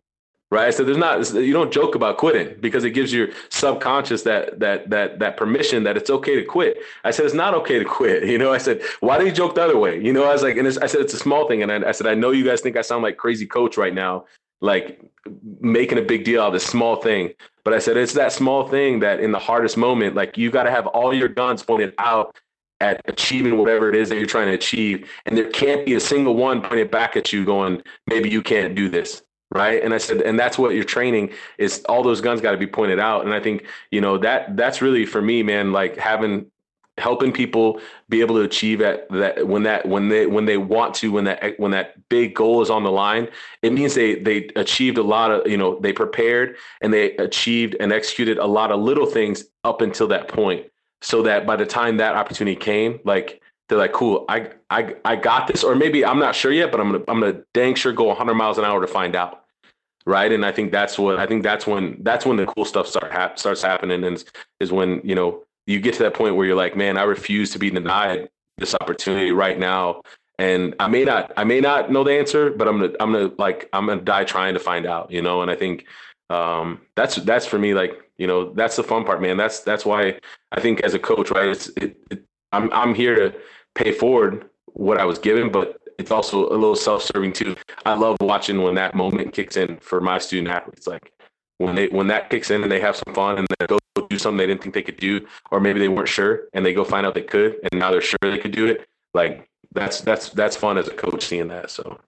[0.50, 0.74] right?
[0.74, 4.90] So there's not you don't joke about quitting because it gives your subconscious that that
[4.90, 6.78] that that permission that it's okay to quit.
[7.04, 8.24] I said it's not okay to quit.
[8.30, 10.02] You know, I said why do you joke the other way?
[10.02, 11.92] You know, I was like, and I said it's a small thing, and I, I
[11.92, 14.24] said I know you guys think I sound like crazy coach right now,
[14.60, 15.00] like
[15.60, 17.32] making a big deal out of this small thing.
[17.64, 20.64] But I said it's that small thing that in the hardest moment, like you got
[20.64, 22.36] to have all your guns pointed out
[22.80, 25.10] at achieving whatever it is that you're trying to achieve.
[25.26, 28.74] And there can't be a single one pointed back at you going, maybe you can't
[28.74, 29.22] do this.
[29.52, 29.82] Right.
[29.82, 32.68] And I said, and that's what you're training is all those guns got to be
[32.68, 33.24] pointed out.
[33.24, 36.46] And I think, you know, that that's really for me, man, like having
[37.00, 40.94] helping people be able to achieve at that when that when they when they want
[40.94, 43.28] to when that when that big goal is on the line
[43.62, 47.76] it means they they achieved a lot of you know they prepared and they achieved
[47.80, 50.66] and executed a lot of little things up until that point.
[51.02, 55.16] So that by the time that opportunity came like they're like cool i i i
[55.16, 55.64] got this.
[55.64, 58.34] Or maybe i'm not sure yet but i'm gonna i'm gonna dang sure go 100
[58.34, 59.44] miles an hour to find out.
[60.06, 60.32] Right?
[60.32, 63.38] And i think that's what i think that's when that's when the cool stuff start
[63.38, 64.24] starts happening and is,
[64.58, 67.50] is when you know you get to that point where you're like, man, I refuse
[67.52, 70.02] to be denied this opportunity right now.
[70.38, 73.30] And I may not, I may not know the answer, but I'm gonna, I'm gonna
[73.38, 75.42] like, I'm gonna die trying to find out, you know.
[75.42, 75.86] And I think
[76.30, 79.36] um, that's that's for me, like, you know, that's the fun part, man.
[79.36, 80.18] That's that's why
[80.52, 81.48] I think as a coach, right?
[81.48, 83.38] It's, it, it, I'm I'm here to
[83.74, 87.54] pay forward what I was given, but it's also a little self-serving too.
[87.84, 91.12] I love watching when that moment kicks in for my student athletes, like
[91.58, 94.18] when they when that kicks in and they have some fun and they go do
[94.18, 96.84] something they didn't think they could do, or maybe they weren't sure and they go
[96.84, 98.86] find out they could, and now they're sure they could do it.
[99.14, 101.70] Like that's that's that's fun as a coach seeing that.
[101.70, 101.98] So,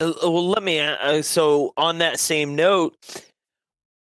[0.00, 0.80] uh, well, let me.
[0.80, 2.96] Uh, so on that same note,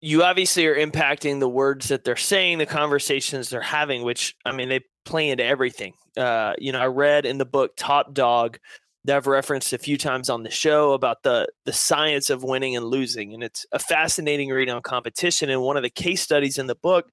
[0.00, 4.52] you obviously are impacting the words that they're saying, the conversations they're having, which I
[4.52, 5.94] mean they play into everything.
[6.16, 8.58] Uh, you know, I read in the book Top Dog
[9.04, 12.76] that I've referenced a few times on the show about the the science of winning
[12.76, 15.50] and losing, and it's a fascinating read on competition.
[15.50, 17.10] And one of the case studies in the book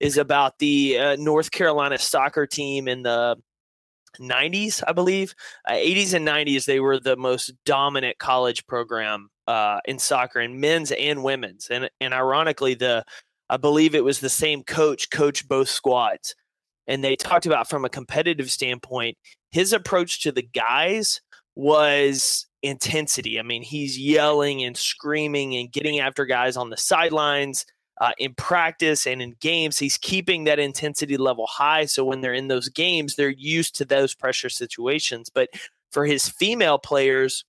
[0.00, 3.36] is about the uh, North Carolina soccer team in the
[4.18, 5.34] 90s, I believe,
[5.68, 6.64] uh, 80s and 90s.
[6.64, 11.68] They were the most dominant college program uh, in soccer, in men's and women's.
[11.70, 13.04] And and ironically, the
[13.50, 16.34] I believe it was the same coach coached both squads.
[16.86, 19.16] And they talked about from a competitive standpoint,
[19.50, 21.20] his approach to the guys
[21.56, 23.38] was intensity.
[23.38, 27.66] I mean, he's yelling and screaming and getting after guys on the sidelines.
[28.00, 31.84] Uh, in practice and in games, he's keeping that intensity level high.
[31.84, 35.30] So when they're in those games, they're used to those pressure situations.
[35.32, 35.50] But
[35.92, 37.44] for his female players,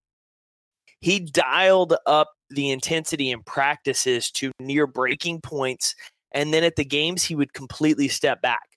[1.01, 5.95] he dialed up the intensity in practices to near breaking points.
[6.31, 8.74] And then at the games, he would completely step back.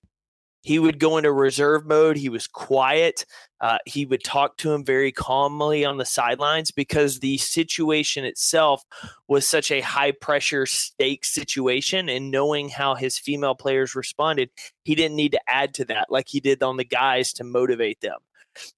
[0.63, 2.17] He would go into reserve mode.
[2.17, 3.25] He was quiet.
[3.61, 8.85] Uh, he would talk to him very calmly on the sidelines because the situation itself
[9.29, 12.09] was such a high pressure stakes situation.
[12.09, 14.51] And knowing how his female players responded,
[14.85, 18.01] he didn't need to add to that like he did on the guys to motivate
[18.01, 18.19] them.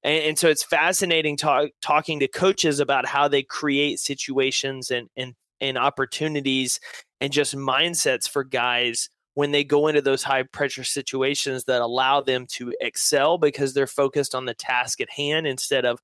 [0.02, 5.08] And, and so it's fascinating talk, talking to coaches about how they create situations and,
[5.16, 6.80] and, and opportunities
[7.20, 12.20] and just mindsets for guys when they go into those high pressure situations that allow
[12.20, 16.00] them to excel because they're focused on the task at hand instead of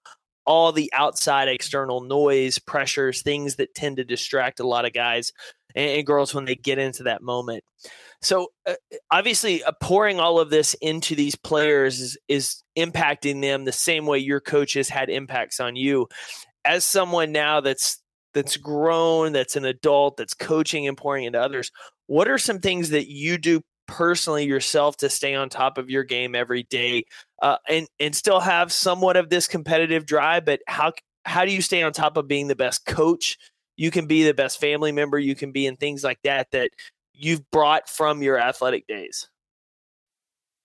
[0.47, 5.33] all the outside external noise, pressures, things that tend to distract a lot of guys
[5.75, 7.65] and, girls when they get into that moment.
[8.23, 8.75] So uh,
[9.11, 14.07] obviously, uh, pouring all of this into these players is, is impacting them the same
[14.07, 16.09] way your coaches had impacts on you.
[16.65, 18.01] As someone now that's
[18.33, 21.71] that's grown, that's an adult, that's coaching and pouring into others,
[22.07, 26.03] what are some things that you do personally yourself to stay on top of your
[26.03, 27.05] game every day
[27.43, 30.93] uh, and and still have somewhat of this competitive drive but how
[31.25, 33.37] how do you stay on top of being the best coach?
[33.77, 36.71] You can be the best family member you can be and things like that that
[37.13, 39.29] you've brought from your athletic days.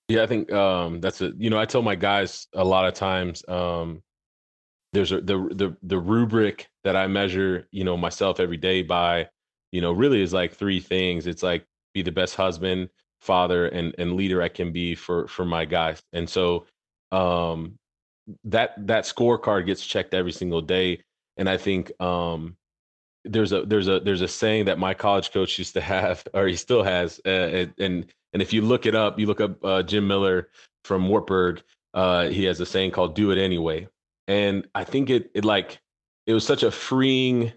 [0.08, 2.94] Yeah i think um, that's a you know i tell my guys a lot of
[2.94, 4.04] times um,
[4.94, 9.28] there's a the the the rubric that I measure, you know, myself every day by,
[9.72, 11.28] you know, really is like three things.
[11.28, 12.90] It's like be the best husband,
[13.22, 16.02] father and and leader I can be for for my guys.
[16.14, 16.66] And so
[17.12, 17.78] um
[18.46, 21.04] that that scorecard gets checked every single day
[21.38, 22.56] and I think um
[23.26, 26.48] there's a there's a there's a saying that my college coach used to have or
[26.48, 29.84] he still has uh, and and if you look it up you look up uh,
[29.84, 30.50] Jim Miller
[30.84, 31.62] from Wartburg
[31.94, 33.88] uh, he has a saying called do it anyway
[34.28, 35.80] and I think it it like
[36.26, 37.52] it was such a freeing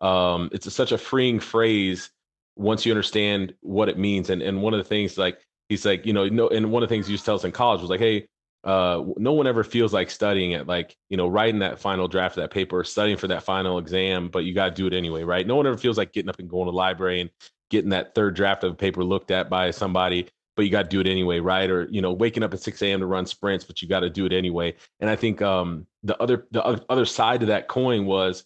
[0.00, 2.10] um it's a, such a freeing phrase
[2.56, 6.06] once you understand what it means and and one of the things like he's like
[6.06, 7.80] you know no and one of the things he used to tell us in college
[7.80, 8.26] was like hey
[8.64, 12.36] uh, no one ever feels like studying it, like you know, writing that final draft
[12.36, 15.22] of that paper, studying for that final exam, but you got to do it anyway,
[15.22, 15.46] right?
[15.46, 17.30] No one ever feels like getting up and going to the library and
[17.70, 20.88] getting that third draft of a paper looked at by somebody, but you got to
[20.88, 21.70] do it anyway, right?
[21.70, 23.00] Or you know, waking up at 6 a.m.
[23.00, 24.74] to run sprints, but you got to do it anyway.
[25.00, 28.44] And I think um, the other the other side of that coin was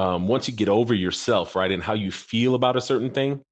[0.00, 3.42] um, once you get over yourself, right, and how you feel about a certain thing,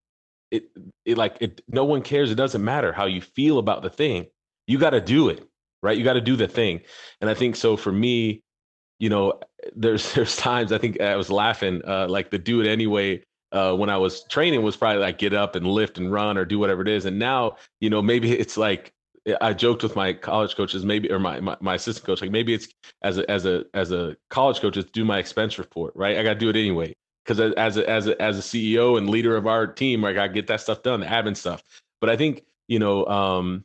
[0.51, 0.65] it
[1.05, 1.61] it like it.
[1.69, 2.31] No one cares.
[2.31, 4.27] It doesn't matter how you feel about the thing.
[4.67, 5.49] You got to do it
[5.83, 5.97] right?
[5.97, 6.81] You got to do the thing.
[7.21, 8.43] And I think so for me,
[8.99, 9.41] you know,
[9.75, 13.23] there's there's times I think I was laughing, uh, like the do it anyway.
[13.51, 16.45] Uh, when I was training was probably like get up and lift and run or
[16.45, 17.07] do whatever it is.
[17.07, 18.93] And now, you know, maybe it's like
[19.41, 22.55] I joked with my college coaches, maybe or my, my, my assistant coach, like maybe
[22.55, 22.69] it's
[23.03, 26.19] as a as a as a college coach, it's do my expense report, right?
[26.19, 29.09] I got to do it anyway because as a as a as a CEO and
[29.09, 31.63] leader of our team, I got to get that stuff done, the admin stuff.
[32.01, 33.65] But I think you know, um,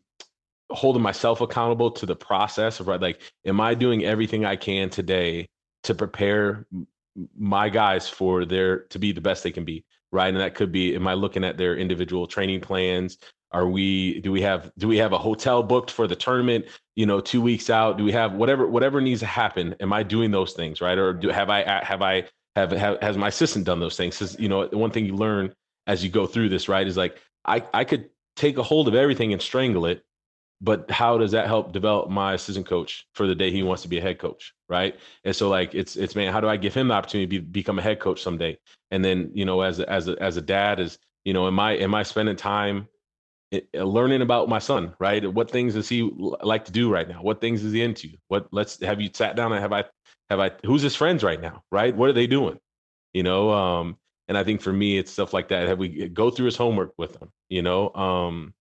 [0.73, 4.89] holding myself accountable to the process of right like am i doing everything i can
[4.89, 5.47] today
[5.83, 6.65] to prepare
[7.37, 10.71] my guys for their to be the best they can be right and that could
[10.71, 13.17] be am i looking at their individual training plans
[13.53, 17.05] are we do we have do we have a hotel booked for the tournament you
[17.05, 17.97] know 2 weeks out?
[17.97, 19.75] Do we have whatever whatever needs to happen?
[19.79, 20.97] Am i doing those things right?
[20.97, 22.23] Or do have i have i
[22.55, 24.17] have, have has my assistant done those things?
[24.17, 25.53] Because you know one thing you learn
[25.87, 28.95] as you go through this right is like i i could take a hold of
[28.95, 30.03] everything and strangle it
[30.61, 33.89] but how does that help develop my assistant coach for the day he wants to
[33.89, 34.97] be a head coach right?
[35.23, 37.61] And so like it's it's man how do i give him the opportunity to be,
[37.61, 38.57] become a head coach someday?
[38.89, 41.59] And then you know as a, as a, as a dad is you know am
[41.59, 42.87] i am i spending time
[43.73, 45.31] learning about my son right?
[45.31, 47.21] What things does he like to do right now?
[47.21, 48.09] What things is he into?
[48.27, 49.83] What let's have you sat down and have i
[50.29, 51.95] have i who's his friends right now right?
[51.95, 52.59] What are they doing?
[53.13, 55.67] You know um and i think for me it's stuff like that.
[55.67, 57.93] Have we go through his homework with him you know?
[57.93, 58.53] Um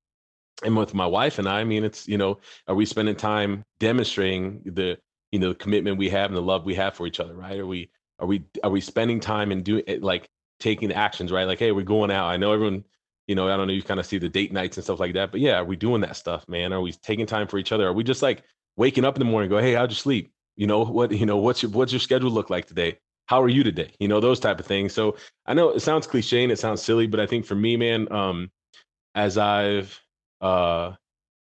[0.64, 3.64] and with my wife and I, I mean, it's you know, are we spending time
[3.81, 4.98] demonstrating the
[5.31, 7.59] you know the commitment we have and the love we have for each other, right?
[7.59, 10.28] Are we are we are we spending time and doing it like
[10.61, 11.46] taking actions, right?
[11.46, 12.28] Like, hey, we're going out.
[12.28, 12.85] I know everyone,
[13.33, 15.14] you know, I don't know, you kind of see the date nights and stuff like
[15.14, 16.71] that, but yeah, are we doing that stuff, man?
[16.71, 17.87] Are we taking time for each other?
[17.87, 18.42] Are we just like
[18.77, 20.35] waking up in the morning, go, hey, how'd you sleep?
[20.55, 21.12] You know what?
[21.12, 22.99] You know what's your what's your schedule look like today?
[23.25, 23.90] How are you today?
[23.99, 24.92] You know those type of things.
[24.92, 25.16] So
[25.47, 28.12] I know it sounds cliche and it sounds silly, but I think for me, man,
[28.12, 28.51] um,
[29.14, 29.99] as I've
[30.42, 30.92] uh,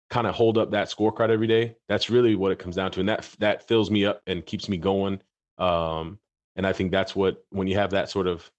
[0.10, 1.78] kind of hold up that scorecard every day.
[1.88, 4.68] That's really what it comes down to, and that that fills me up and keeps
[4.68, 5.22] me going.
[5.58, 6.20] Um,
[6.58, 8.52] and I think that's what when you have that sort of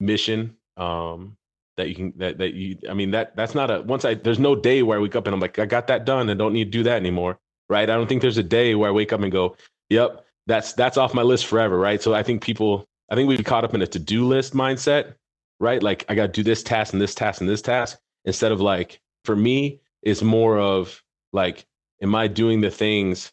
[0.00, 1.38] mission um,
[1.76, 4.38] that you can that that you I mean that that's not a once I there's
[4.38, 6.52] no day where I wake up and I'm like I got that done and don't
[6.52, 7.88] need to do that anymore, right?
[7.88, 9.56] I don't think there's a day where I wake up and go,
[9.88, 12.02] yep, that's that's off my list forever, right?
[12.02, 15.14] So I think people I think we have caught up in a to-do list mindset,
[15.60, 15.82] right?
[15.82, 18.60] Like I got to do this task and this task and this task instead of
[18.60, 21.64] like for me, it's more of like,
[22.02, 23.32] am I doing the things?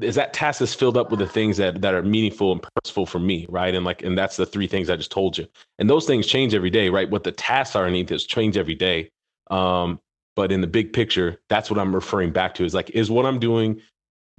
[0.00, 3.04] Is that task is filled up with the things that that are meaningful and purposeful
[3.04, 3.74] for me, right?
[3.74, 5.46] And like, and that's the three things I just told you.
[5.78, 7.10] And those things change every day, right?
[7.10, 9.10] What the tasks are underneath is change every day.
[9.50, 10.00] Um,
[10.34, 12.64] but in the big picture, that's what I'm referring back to.
[12.64, 13.82] Is like, is what I'm doing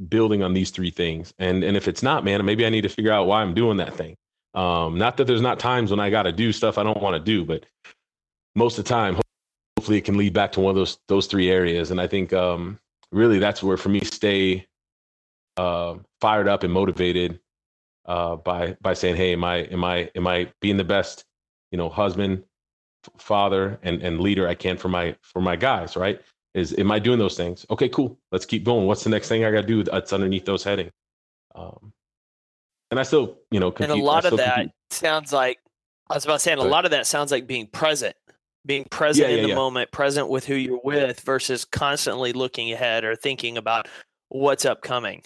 [0.09, 1.33] building on these three things?
[1.37, 3.77] And and if it's not, man, maybe I need to figure out why I'm doing
[3.77, 4.15] that thing.
[4.55, 7.15] Um, not that there's not times when I got to do stuff I don't want
[7.15, 7.65] to do, but
[8.55, 9.19] most of the time,
[9.77, 11.91] hopefully it can lead back to one of those those three areas.
[11.91, 12.79] And I think um,
[13.11, 14.65] really that's where for me stay
[15.57, 17.39] uh, fired up and motivated
[18.05, 21.25] uh, by by saying, hey, am I am I am I being the best
[21.71, 22.43] you know husband,
[23.05, 26.21] f- father, and and leader I can for my for my guys, right?
[26.53, 27.65] Is am I doing those things?
[27.69, 28.17] Okay, cool.
[28.31, 28.85] Let's keep going.
[28.87, 30.91] What's the next thing I got to do that's underneath those heading?
[31.55, 31.93] Um,
[32.91, 35.59] and I still, you know, and a lot of that sounds like
[36.09, 38.15] I was about saying a lot of that sounds like being present
[38.65, 39.55] being present yeah, yeah, in the yeah.
[39.55, 43.87] moment, present with who you're with versus constantly looking ahead or thinking about
[44.29, 45.23] what's upcoming.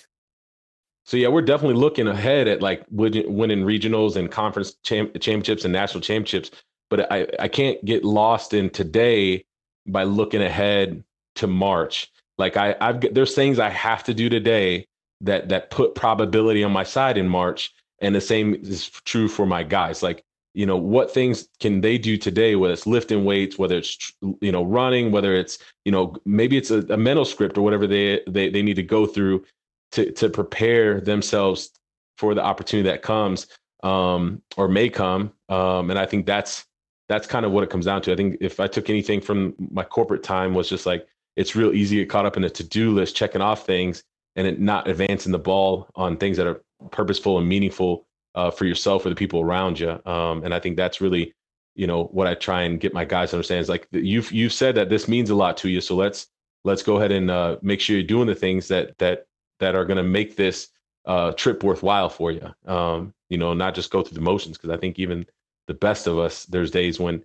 [1.08, 5.72] So yeah, we're definitely looking ahead at like winning regionals and conference champ- championships and
[5.72, 6.51] national championships.
[6.89, 9.45] But I, I can't get lost in today
[9.88, 11.03] by looking ahead
[11.36, 12.12] to March.
[12.38, 14.86] Like I, I've there's things I have to do today
[15.22, 19.45] that that put probability on my side in March, and the same is true for
[19.45, 20.03] my guys.
[20.03, 24.12] Like you know what things can they do today whether it's lifting weights whether it's
[24.41, 27.86] you know running whether it's you know maybe it's a, a mental script or whatever
[27.86, 29.45] they, they they need to go through
[29.91, 31.71] to to prepare themselves
[32.17, 33.47] for the opportunity that comes
[33.83, 36.65] um, or may come um, and i think that's
[37.09, 39.53] that's kind of what it comes down to i think if i took anything from
[39.71, 42.49] my corporate time was just like it's real easy to get caught up in a
[42.49, 44.03] to-do list checking off things
[44.35, 46.61] and it not advancing the ball on things that are
[46.91, 49.99] purposeful and meaningful uh, for yourself or the people around you.
[50.05, 51.33] Um, and I think that's really,
[51.75, 54.53] you know, what I try and get my guys to understand is like you've you've
[54.53, 55.81] said that this means a lot to you.
[55.81, 56.27] So let's
[56.63, 59.25] let's go ahead and uh, make sure you're doing the things that that
[59.60, 60.70] that are going to make this
[61.05, 62.53] uh, trip worthwhile for you.
[62.66, 65.26] Um, you know, not just go through the motions because I think even
[65.68, 67.24] the best of us, there's days when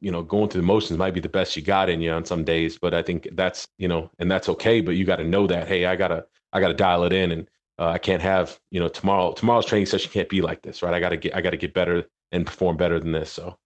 [0.00, 2.24] you know going through the motions might be the best you got in you on
[2.24, 5.24] some days but i think that's you know and that's okay but you got to
[5.24, 6.24] know that hey i gotta
[6.54, 7.46] i gotta dial it in and
[7.78, 10.94] uh, I can't have you know tomorrow tomorrow's training session can't be like this, right?
[10.94, 13.30] I got to get I got to get better and perform better than this.
[13.30, 13.58] So.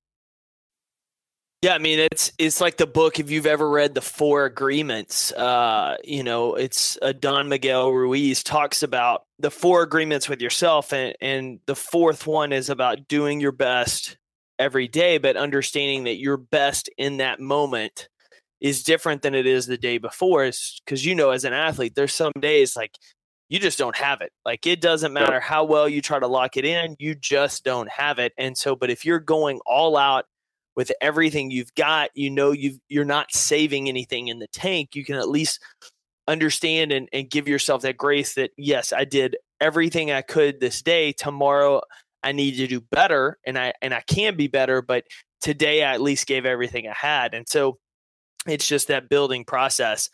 [1.63, 5.33] Yeah, I mean it's it's like the book if you've ever read the Four Agreements.
[5.33, 10.93] Uh, you know, it's uh, Don Miguel Ruiz talks about the four agreements with yourself,
[10.93, 14.17] and and the fourth one is about doing your best
[14.61, 18.09] every day, but understanding that your best in that moment
[18.61, 20.45] is different than it is the day before.
[20.45, 22.93] Is because you know, as an athlete, there's some days like
[23.49, 24.31] you just don't have it.
[24.45, 27.91] Like it doesn't matter how well you try to lock it in, you just don't
[27.91, 28.33] have it.
[28.39, 30.27] And so, but if you're going all out
[30.79, 34.95] with everything you've got, you know you you're not saving anything in the tank.
[34.95, 35.59] You can at least
[36.29, 40.81] understand and, and give yourself that grace that yes, I did everything I could this
[40.81, 41.11] day.
[41.11, 41.81] Tomorrow
[42.23, 45.03] I need to do better and I and I can be better, but
[45.41, 47.35] today I at least gave everything I had.
[47.35, 47.79] And so
[48.47, 50.09] it's just that building process.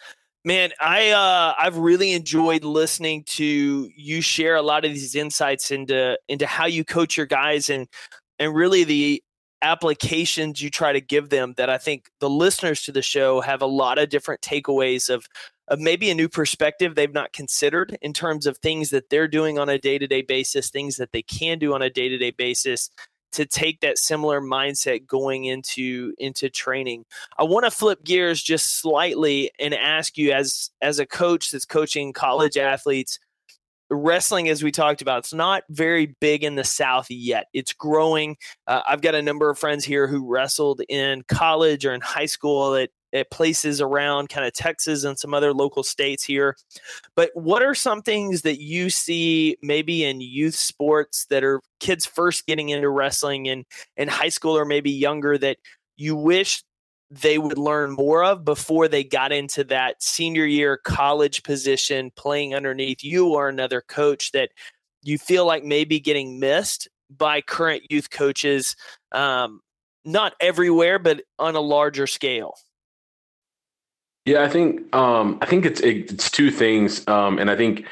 [0.47, 5.71] Man, I uh, I've really enjoyed listening to you share a lot of these insights
[5.71, 7.87] into into how you coach your guys and
[8.39, 9.23] and really the
[9.63, 13.63] applications you try to give them that I think the listeners to the show have
[13.63, 15.27] a lot of different takeaways of
[15.69, 19.59] of maybe a new perspective they've not considered in terms of things that they're doing
[19.59, 22.91] on a day-to-day basis, things that they can do on a day-to-day basis
[23.33, 27.05] to take that similar mindset going into into training.
[27.39, 31.65] I want to flip gears just slightly and ask you as as a coach that's
[31.65, 33.19] coaching college athletes
[33.91, 38.37] wrestling as we talked about it's not very big in the south yet it's growing
[38.67, 42.27] uh, i've got a number of friends here who wrestled in college or in high
[42.27, 46.57] school at at places around kind of Texas and some other local states here.
[47.15, 52.05] But what are some things that you see maybe in youth sports that are kids
[52.05, 53.65] first getting into wrestling in,
[53.97, 55.59] in high school or maybe younger that
[55.97, 56.63] you wish
[57.21, 62.55] they would learn more of before they got into that senior year college position playing
[62.55, 64.51] underneath you or another coach that
[65.03, 68.75] you feel like maybe getting missed by current youth coaches
[69.13, 69.61] um,
[70.05, 72.55] not everywhere but on a larger scale?
[74.25, 77.87] Yeah, I think um, I think it's it's two things, um, and I think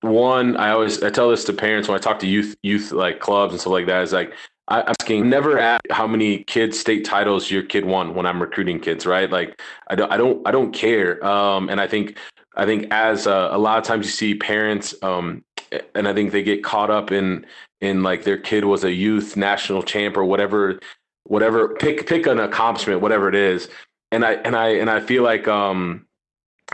[0.00, 3.20] one I always I tell this to parents when I talk to youth youth like
[3.20, 4.32] clubs and stuff like that is like
[4.70, 8.40] I, am asking never ask how many kids state titles your kid won when I'm
[8.40, 9.30] recruiting kids, right?
[9.30, 12.16] Like I don't I don't I don't care, um, and I think
[12.56, 15.44] I think as uh, a lot of times you see parents, um,
[15.94, 17.46] and I think they get caught up in
[17.80, 20.78] in like their kid was a youth national champ or whatever
[21.24, 23.68] whatever pick pick an accomplishment whatever it is
[24.12, 26.06] and I and I and I feel like um,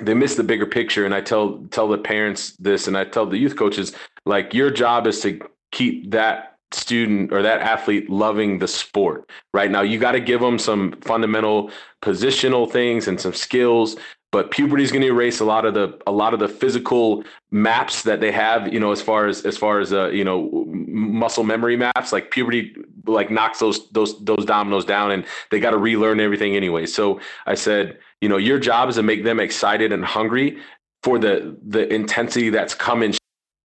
[0.01, 1.05] they miss the bigger picture.
[1.05, 3.92] And I tell tell the parents this, and I tell the youth coaches
[4.24, 5.40] like your job is to
[5.72, 9.70] keep that student or that athlete loving the sport right?
[9.70, 11.70] Now you got to give them some fundamental
[12.02, 13.96] positional things and some skills
[14.32, 17.24] but puberty is going to erase a lot of the a lot of the physical
[17.50, 20.66] maps that they have you know as far as as far as uh, you know
[20.66, 25.70] muscle memory maps like puberty like knocks those those those dominoes down and they got
[25.70, 26.84] to relearn everything anyway.
[26.86, 30.58] So i said you know your job is to make them excited and hungry
[31.02, 33.14] for the the intensity that's coming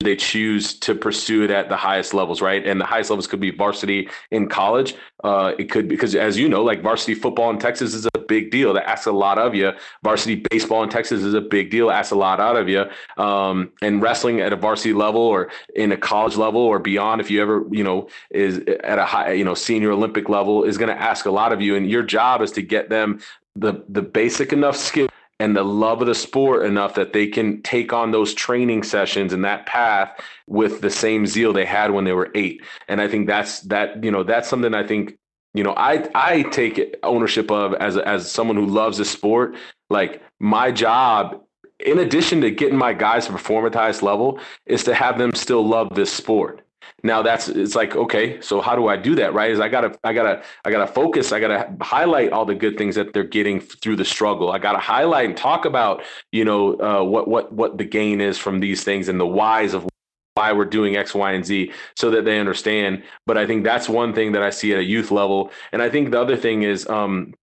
[0.03, 2.65] they choose to pursue it at the highest levels, right?
[2.65, 4.95] And the highest levels could be varsity in college.
[5.23, 8.51] Uh, it could because, as you know, like varsity football in Texas is a big
[8.51, 8.73] deal.
[8.73, 9.71] That asks a lot of you.
[10.03, 11.91] Varsity baseball in Texas is a big deal.
[11.91, 12.85] Asks a lot out of you.
[13.17, 17.29] Um, and wrestling at a varsity level or in a college level or beyond, if
[17.29, 20.89] you ever, you know, is at a high, you know, senior Olympic level, is going
[20.89, 21.75] to ask a lot of you.
[21.75, 23.19] And your job is to get them
[23.55, 25.09] the the basic enough skill
[25.41, 29.33] and the love of the sport enough that they can take on those training sessions
[29.33, 30.11] and that path
[30.45, 32.61] with the same zeal they had when they were eight.
[32.87, 35.17] And I think that's that, you know, that's something I think,
[35.55, 39.55] you know, I I take ownership of as as someone who loves the sport.
[39.89, 41.41] Like my job,
[41.79, 45.17] in addition to getting my guys to perform at the highest level, is to have
[45.17, 46.61] them still love this sport
[47.03, 49.97] now that's it's like okay so how do i do that right is i gotta
[50.03, 53.59] i gotta i gotta focus i gotta highlight all the good things that they're getting
[53.59, 57.77] through the struggle i gotta highlight and talk about you know uh, what what what
[57.77, 59.87] the gain is from these things and the whys of
[60.35, 63.03] why we're doing X, Y, and Z so that they understand.
[63.25, 65.51] But I think that's one thing that I see at a youth level.
[65.73, 67.33] And I think the other thing is um,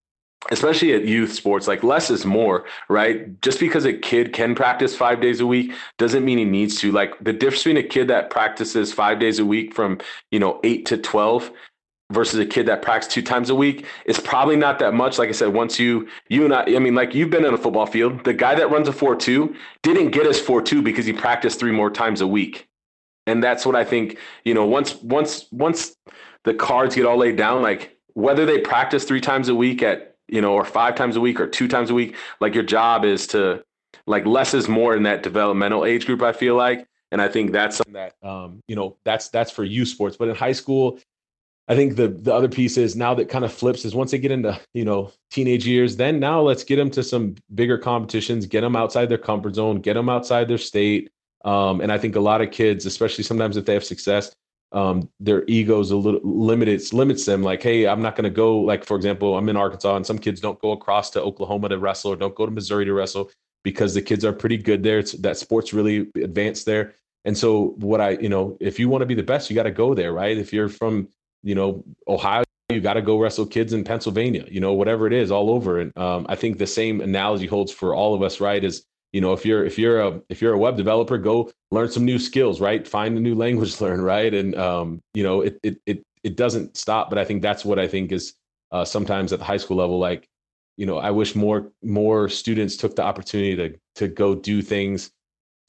[0.50, 3.40] especially at youth sports, like less is more, right?
[3.42, 6.92] Just because a kid can practice five days a week doesn't mean he needs to.
[6.92, 9.98] Like the difference between a kid that practices five days a week from,
[10.30, 11.50] you know, eight to 12
[12.10, 15.18] versus a kid that practices two times a week is probably not that much.
[15.18, 17.58] Like I said, once you, you and I, I mean, like you've been in a
[17.58, 21.04] football field, the guy that runs a 4 2 didn't get his 4 2 because
[21.04, 22.68] he practiced three more times a week.
[23.26, 25.94] And that's what I think, you know, once, once, once
[26.44, 30.07] the cards get all laid down, like whether they practice three times a week at
[30.28, 32.16] you know, or five times a week or two times a week.
[32.40, 33.64] Like your job is to
[34.06, 36.22] like less is more in that developmental age group.
[36.22, 39.64] I feel like, and I think that's something that um, you know that's that's for
[39.64, 40.16] youth sports.
[40.16, 40.98] But in high school,
[41.68, 44.18] I think the the other piece is now that kind of flips is once they
[44.18, 48.46] get into you know teenage years, then now let's get them to some bigger competitions,
[48.46, 51.10] get them outside their comfort zone, get them outside their state.
[51.44, 54.34] Um, and I think a lot of kids, especially sometimes if they have success,
[54.72, 58.58] um, their egos a little limited limits them like hey i'm not going to go
[58.58, 61.78] like for example i'm in arkansas and some kids don't go across to oklahoma to
[61.78, 63.30] wrestle or don't go to missouri to wrestle
[63.64, 64.98] because the kids are pretty good there.
[64.98, 66.94] It's that sports really advanced there.
[67.24, 69.64] And so what i you know if you want to be the best you got
[69.64, 70.38] to go there right?
[70.38, 71.08] If you're from
[71.42, 75.12] you know ohio you got to go wrestle kids in pennsylvania you know whatever it
[75.12, 75.80] is all over.
[75.80, 79.20] And um, i think the same analogy holds for all of us right is you
[79.20, 82.18] know if you're if you're a if you're a web developer go learn some new
[82.18, 82.86] skills right?
[82.86, 84.32] Find a new language learn right?
[84.32, 87.78] And um, you know it, it it it doesn't stop but i think that's what
[87.78, 88.34] i think is
[88.72, 90.28] uh, sometimes at the high school level like
[90.76, 95.10] you know i wish more more students took the opportunity to to go do things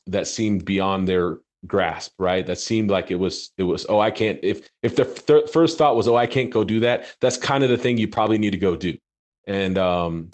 [0.07, 1.37] that seemed beyond their
[1.67, 2.45] grasp right?
[2.45, 5.77] That seemed like it was it was oh i can't if if the th- first
[5.77, 8.37] thought was oh i can't go do that that's kind of the thing you probably
[8.37, 8.97] need to go do.
[9.45, 10.31] And um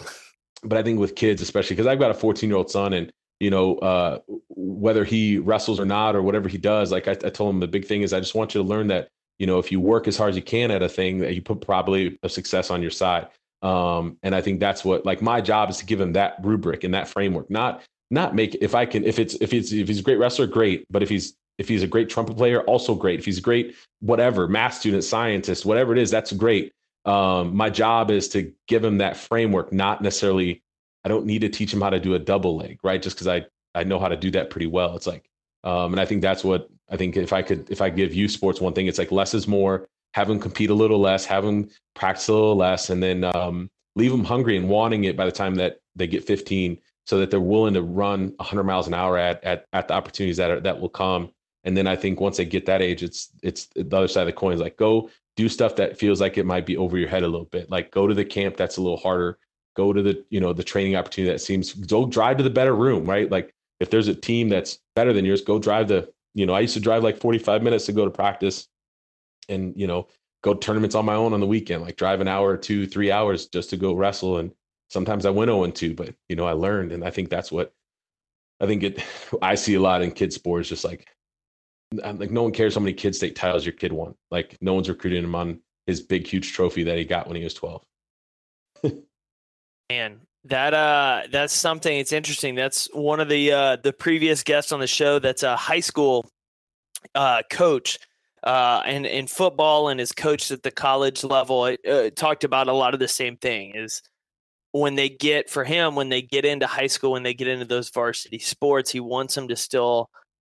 [0.62, 3.12] but I think with kids, especially because I've got a 14 year old son, and
[3.40, 7.30] you know, uh, whether he wrestles or not, or whatever he does, like I, I
[7.30, 9.58] told him, the big thing is I just want you to learn that you know
[9.58, 12.18] if you work as hard as you can at a thing, that you put probably
[12.22, 13.28] a success on your side.
[13.62, 16.84] Um, and I think that's what like my job is to give him that rubric
[16.84, 20.00] and that framework, not not make if I can if it's if it's if he's
[20.00, 23.18] a great wrestler, great, but if he's if he's a great trumpet player, also great.
[23.18, 26.72] If he's great whatever math student, scientist, whatever it is, that's great
[27.06, 30.62] um, my job is to give him that framework, not necessarily,
[31.04, 33.00] I don't need to teach him how to do a double leg, right?
[33.00, 34.96] Just because I, I know how to do that pretty well.
[34.96, 35.30] It's like,
[35.62, 38.28] um, and I think that's what I think if I could, if I give you
[38.28, 41.44] sports one thing, it's like less is more, have them compete a little less, have
[41.44, 45.24] them practice a little less, and then um, leave them hungry and wanting it by
[45.24, 48.94] the time that they get 15 so that they're willing to run 100 miles an
[48.94, 51.30] hour at, at, at the opportunities that are, that will come.
[51.62, 54.26] And then I think once they get that age, it's it's the other side of
[54.26, 57.08] the coin is like go do stuff that feels like it might be over your
[57.08, 57.70] head a little bit.
[57.70, 59.38] Like go to the camp that's a little harder.
[59.76, 62.74] Go to the, you know, the training opportunity that seems go drive to the better
[62.74, 63.30] room, right?
[63.30, 66.60] Like if there's a team that's better than yours, go drive the, you know, I
[66.60, 68.68] used to drive like 45 minutes to go to practice
[69.48, 70.08] and, you know,
[70.42, 73.46] go tournaments on my own on the weekend, like drive an hour, two, three hours
[73.48, 74.38] just to go wrestle.
[74.38, 74.52] And
[74.88, 76.92] sometimes I went 0 2, but you know, I learned.
[76.92, 77.74] And I think that's what
[78.60, 79.04] I think it
[79.42, 81.06] I see a lot in kids sports, just like
[81.92, 84.14] like no one cares how many kids state titles your kid won.
[84.30, 87.44] Like no one's recruiting him on his big huge trophy that he got when he
[87.44, 87.82] was 12.
[89.90, 92.54] Man, that uh that's something it's interesting.
[92.54, 96.28] That's one of the uh the previous guests on the show that's a high school
[97.14, 97.98] uh coach
[98.42, 101.76] uh and in football and is coached at the college level.
[101.88, 104.02] uh, talked about a lot of the same thing is
[104.72, 107.64] when they get for him when they get into high school when they get into
[107.64, 110.10] those varsity sports he wants them to still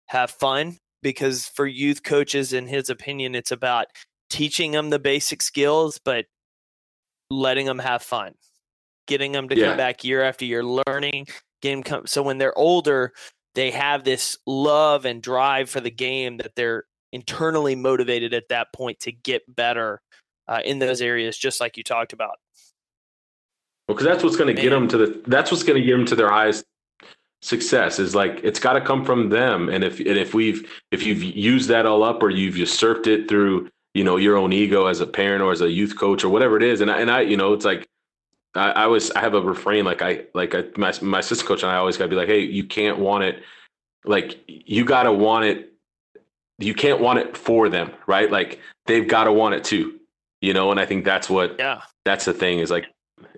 [0.07, 3.87] have fun because for youth coaches, in his opinion, it's about
[4.29, 6.25] teaching them the basic skills, but
[7.29, 8.33] letting them have fun,
[9.07, 9.67] getting them to yeah.
[9.67, 11.27] come back year after year, learning
[11.61, 11.83] game.
[11.83, 13.13] Come, so when they're older,
[13.55, 18.67] they have this love and drive for the game that they're internally motivated at that
[18.73, 20.01] point to get better
[20.47, 22.35] uh, in those areas, just like you talked about.
[23.87, 25.21] Well, because that's what's going to get them to the.
[25.25, 26.63] That's what's going to get them to their highest
[27.41, 29.69] success is like it's got to come from them.
[29.69, 33.27] And if and if we've if you've used that all up or you've usurped it
[33.29, 36.29] through you know your own ego as a parent or as a youth coach or
[36.29, 36.81] whatever it is.
[36.81, 37.87] And I, and I you know it's like
[38.55, 41.63] I, I was I have a refrain like I like I, my my assistant coach
[41.63, 43.43] and I always got to be like hey you can't want it
[44.05, 45.73] like you got to want it
[46.57, 48.29] you can't want it for them right?
[48.29, 49.99] Like they've got to want it too
[50.41, 50.71] you know?
[50.71, 51.81] And I think that's what yeah.
[52.05, 52.85] that's the thing is like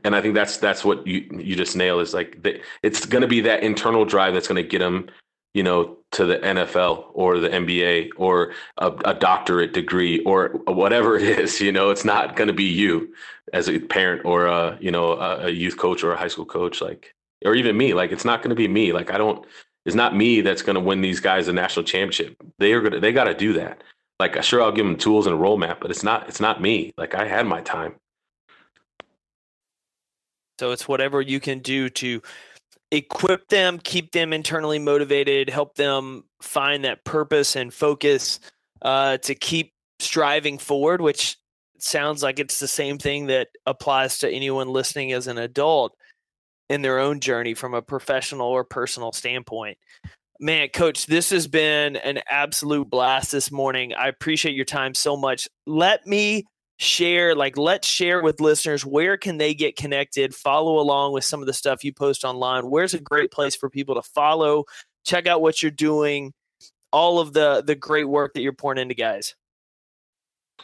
[0.04, 3.22] and I think that's that's what you you just nail is like the, it's going
[3.22, 5.10] to be that internal drive that's going to get them
[5.54, 11.18] you know, to the NFL or the NBA or a, a doctorate degree or whatever
[11.18, 11.60] it is.
[11.60, 13.14] You know, it's not going to be you
[13.54, 16.46] as a parent or a you know a, a youth coach or a high school
[16.46, 17.14] coach, like
[17.46, 17.94] or even me.
[17.94, 18.94] Like it's not going to be me.
[18.94, 19.46] Like I don't.
[19.86, 22.38] It's not me that's going to win these guys a national championship.
[22.60, 23.00] They are going to.
[23.00, 23.84] They got to do that.
[24.20, 26.28] Like sure, I'll give them tools and a roll map, but it's not.
[26.30, 26.94] It's not me.
[26.98, 27.96] Like I had my time.
[30.62, 32.22] So it's whatever you can do to
[32.92, 38.40] equip them, keep them internally motivated, help them find that purpose and focus
[38.84, 41.36] uh, to keep striving forward, which
[41.80, 45.96] sounds like it's the same thing that applies to anyone listening as an adult
[46.70, 49.80] in their own journey from a professional or personal standpoint.
[50.40, 53.96] Man, coach, this has been an absolute blast this morning.
[53.96, 55.50] I appreciate your time so much.
[55.66, 56.46] Let me
[56.82, 61.40] share like let's share with listeners where can they get connected follow along with some
[61.40, 62.72] of the stuff you post online.
[62.72, 64.66] Where's a great place for people to follow?
[65.06, 66.34] Check out what you're doing
[66.92, 69.36] all of the the great work that you're pouring into guys.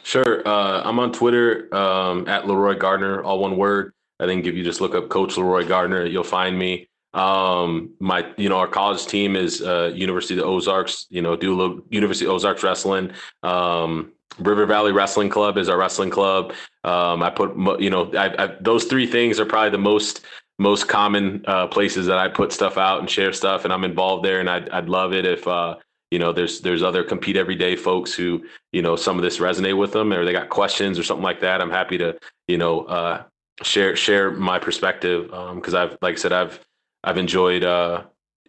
[0.02, 3.92] Sure uh, i'm on twitter um, at leroy gardner all one word.
[4.18, 6.88] I think if you just look up coach leroy gardner you'll find me.
[7.14, 11.36] Um, my you know our college team is uh, university of the ozarks you know
[11.36, 13.12] do a little university of ozarks wrestling.
[13.44, 16.52] Um, River Valley Wrestling Club is our wrestling club.
[16.84, 20.24] Um, I put, you know, I, I, those three things are probably the most
[20.58, 24.24] most common uh, places that I put stuff out and share stuff, and I'm involved
[24.24, 24.40] there.
[24.40, 25.76] And I'd I'd love it if uh,
[26.10, 29.38] you know there's there's other compete every day folks who you know some of this
[29.38, 31.60] resonate with them, or they got questions or something like that.
[31.60, 32.18] I'm happy to
[32.48, 33.22] you know uh,
[33.62, 36.60] share share my perspective because um, I've like I said I've
[37.04, 37.64] I've enjoyed.
[37.64, 38.04] Uh,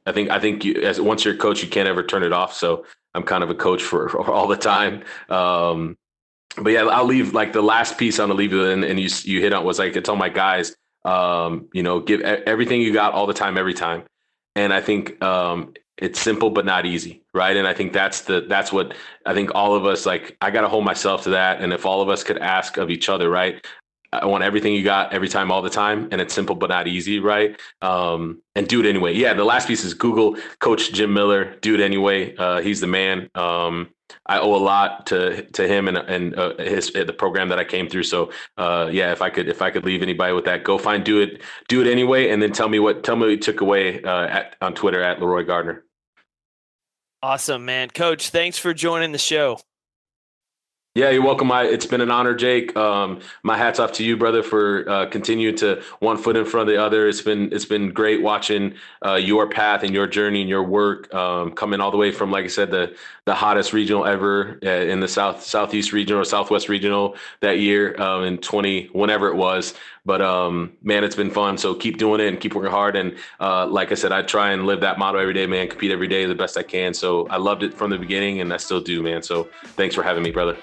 [0.05, 2.33] I think I think you, as once you're a coach, you can't ever turn it
[2.33, 2.53] off.
[2.53, 5.03] So I'm kind of a coach for, for all the time.
[5.29, 5.97] Um,
[6.57, 9.41] but yeah, I'll leave like the last piece on the leave and, and you you
[9.41, 13.13] hit on was like I tell my guys, um, you know, give everything you got
[13.13, 14.03] all the time, every time.
[14.55, 17.55] And I think um, it's simple but not easy, right?
[17.55, 18.95] And I think that's the that's what
[19.25, 20.37] I think all of us like.
[20.41, 21.61] I got to hold myself to that.
[21.61, 23.65] And if all of us could ask of each other, right?
[24.11, 26.87] I want everything you got every time, all the time, and it's simple but not
[26.87, 27.59] easy, right?
[27.81, 29.13] Um, and do it anyway.
[29.13, 31.55] Yeah, the last piece is Google Coach Jim Miller.
[31.61, 32.35] Do it anyway.
[32.35, 33.29] Uh, he's the man.
[33.35, 33.89] Um,
[34.25, 37.63] I owe a lot to to him and and uh, his the program that I
[37.63, 38.03] came through.
[38.03, 41.03] So uh, yeah, if I could if I could leave anybody with that, go find
[41.03, 43.61] do it do it anyway, and then tell me what tell me what you took
[43.61, 45.83] away uh, at on Twitter at Leroy Gardner.
[47.21, 48.29] Awesome, man, Coach.
[48.29, 49.59] Thanks for joining the show.
[50.99, 51.49] Yeah, you're welcome.
[51.49, 52.75] I, it's been an honor, Jake.
[52.75, 56.67] Um, my hats off to you, brother, for uh, continuing to one foot in front
[56.67, 57.07] of the other.
[57.07, 58.73] It's been it's been great watching
[59.05, 62.31] uh, your path and your journey and your work um, coming all the way from,
[62.31, 66.25] like I said, the the hottest regional ever uh, in the south southeast regional or
[66.25, 69.75] southwest regional that year um, in 20 whenever it was.
[70.05, 71.57] But um, man, it's been fun.
[71.57, 72.97] So keep doing it and keep working hard.
[72.97, 75.69] And uh, like I said, I try and live that motto every day, man.
[75.69, 76.93] Compete every day the best I can.
[76.93, 79.23] So I loved it from the beginning, and I still do, man.
[79.23, 79.47] So
[79.77, 80.57] thanks for having me, brother.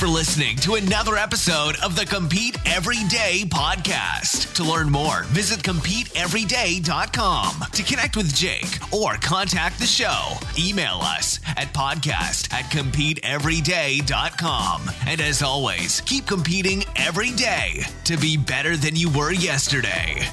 [0.00, 4.52] You for listening to another episode of the Compete Everyday podcast.
[4.54, 7.64] To learn more, visit CompeteEveryday.com.
[7.72, 14.90] To connect with Jake or contact the show, email us at podcast at CompeteEveryday.com.
[15.06, 20.28] And as always, keep competing every day to be better than you were yesterday.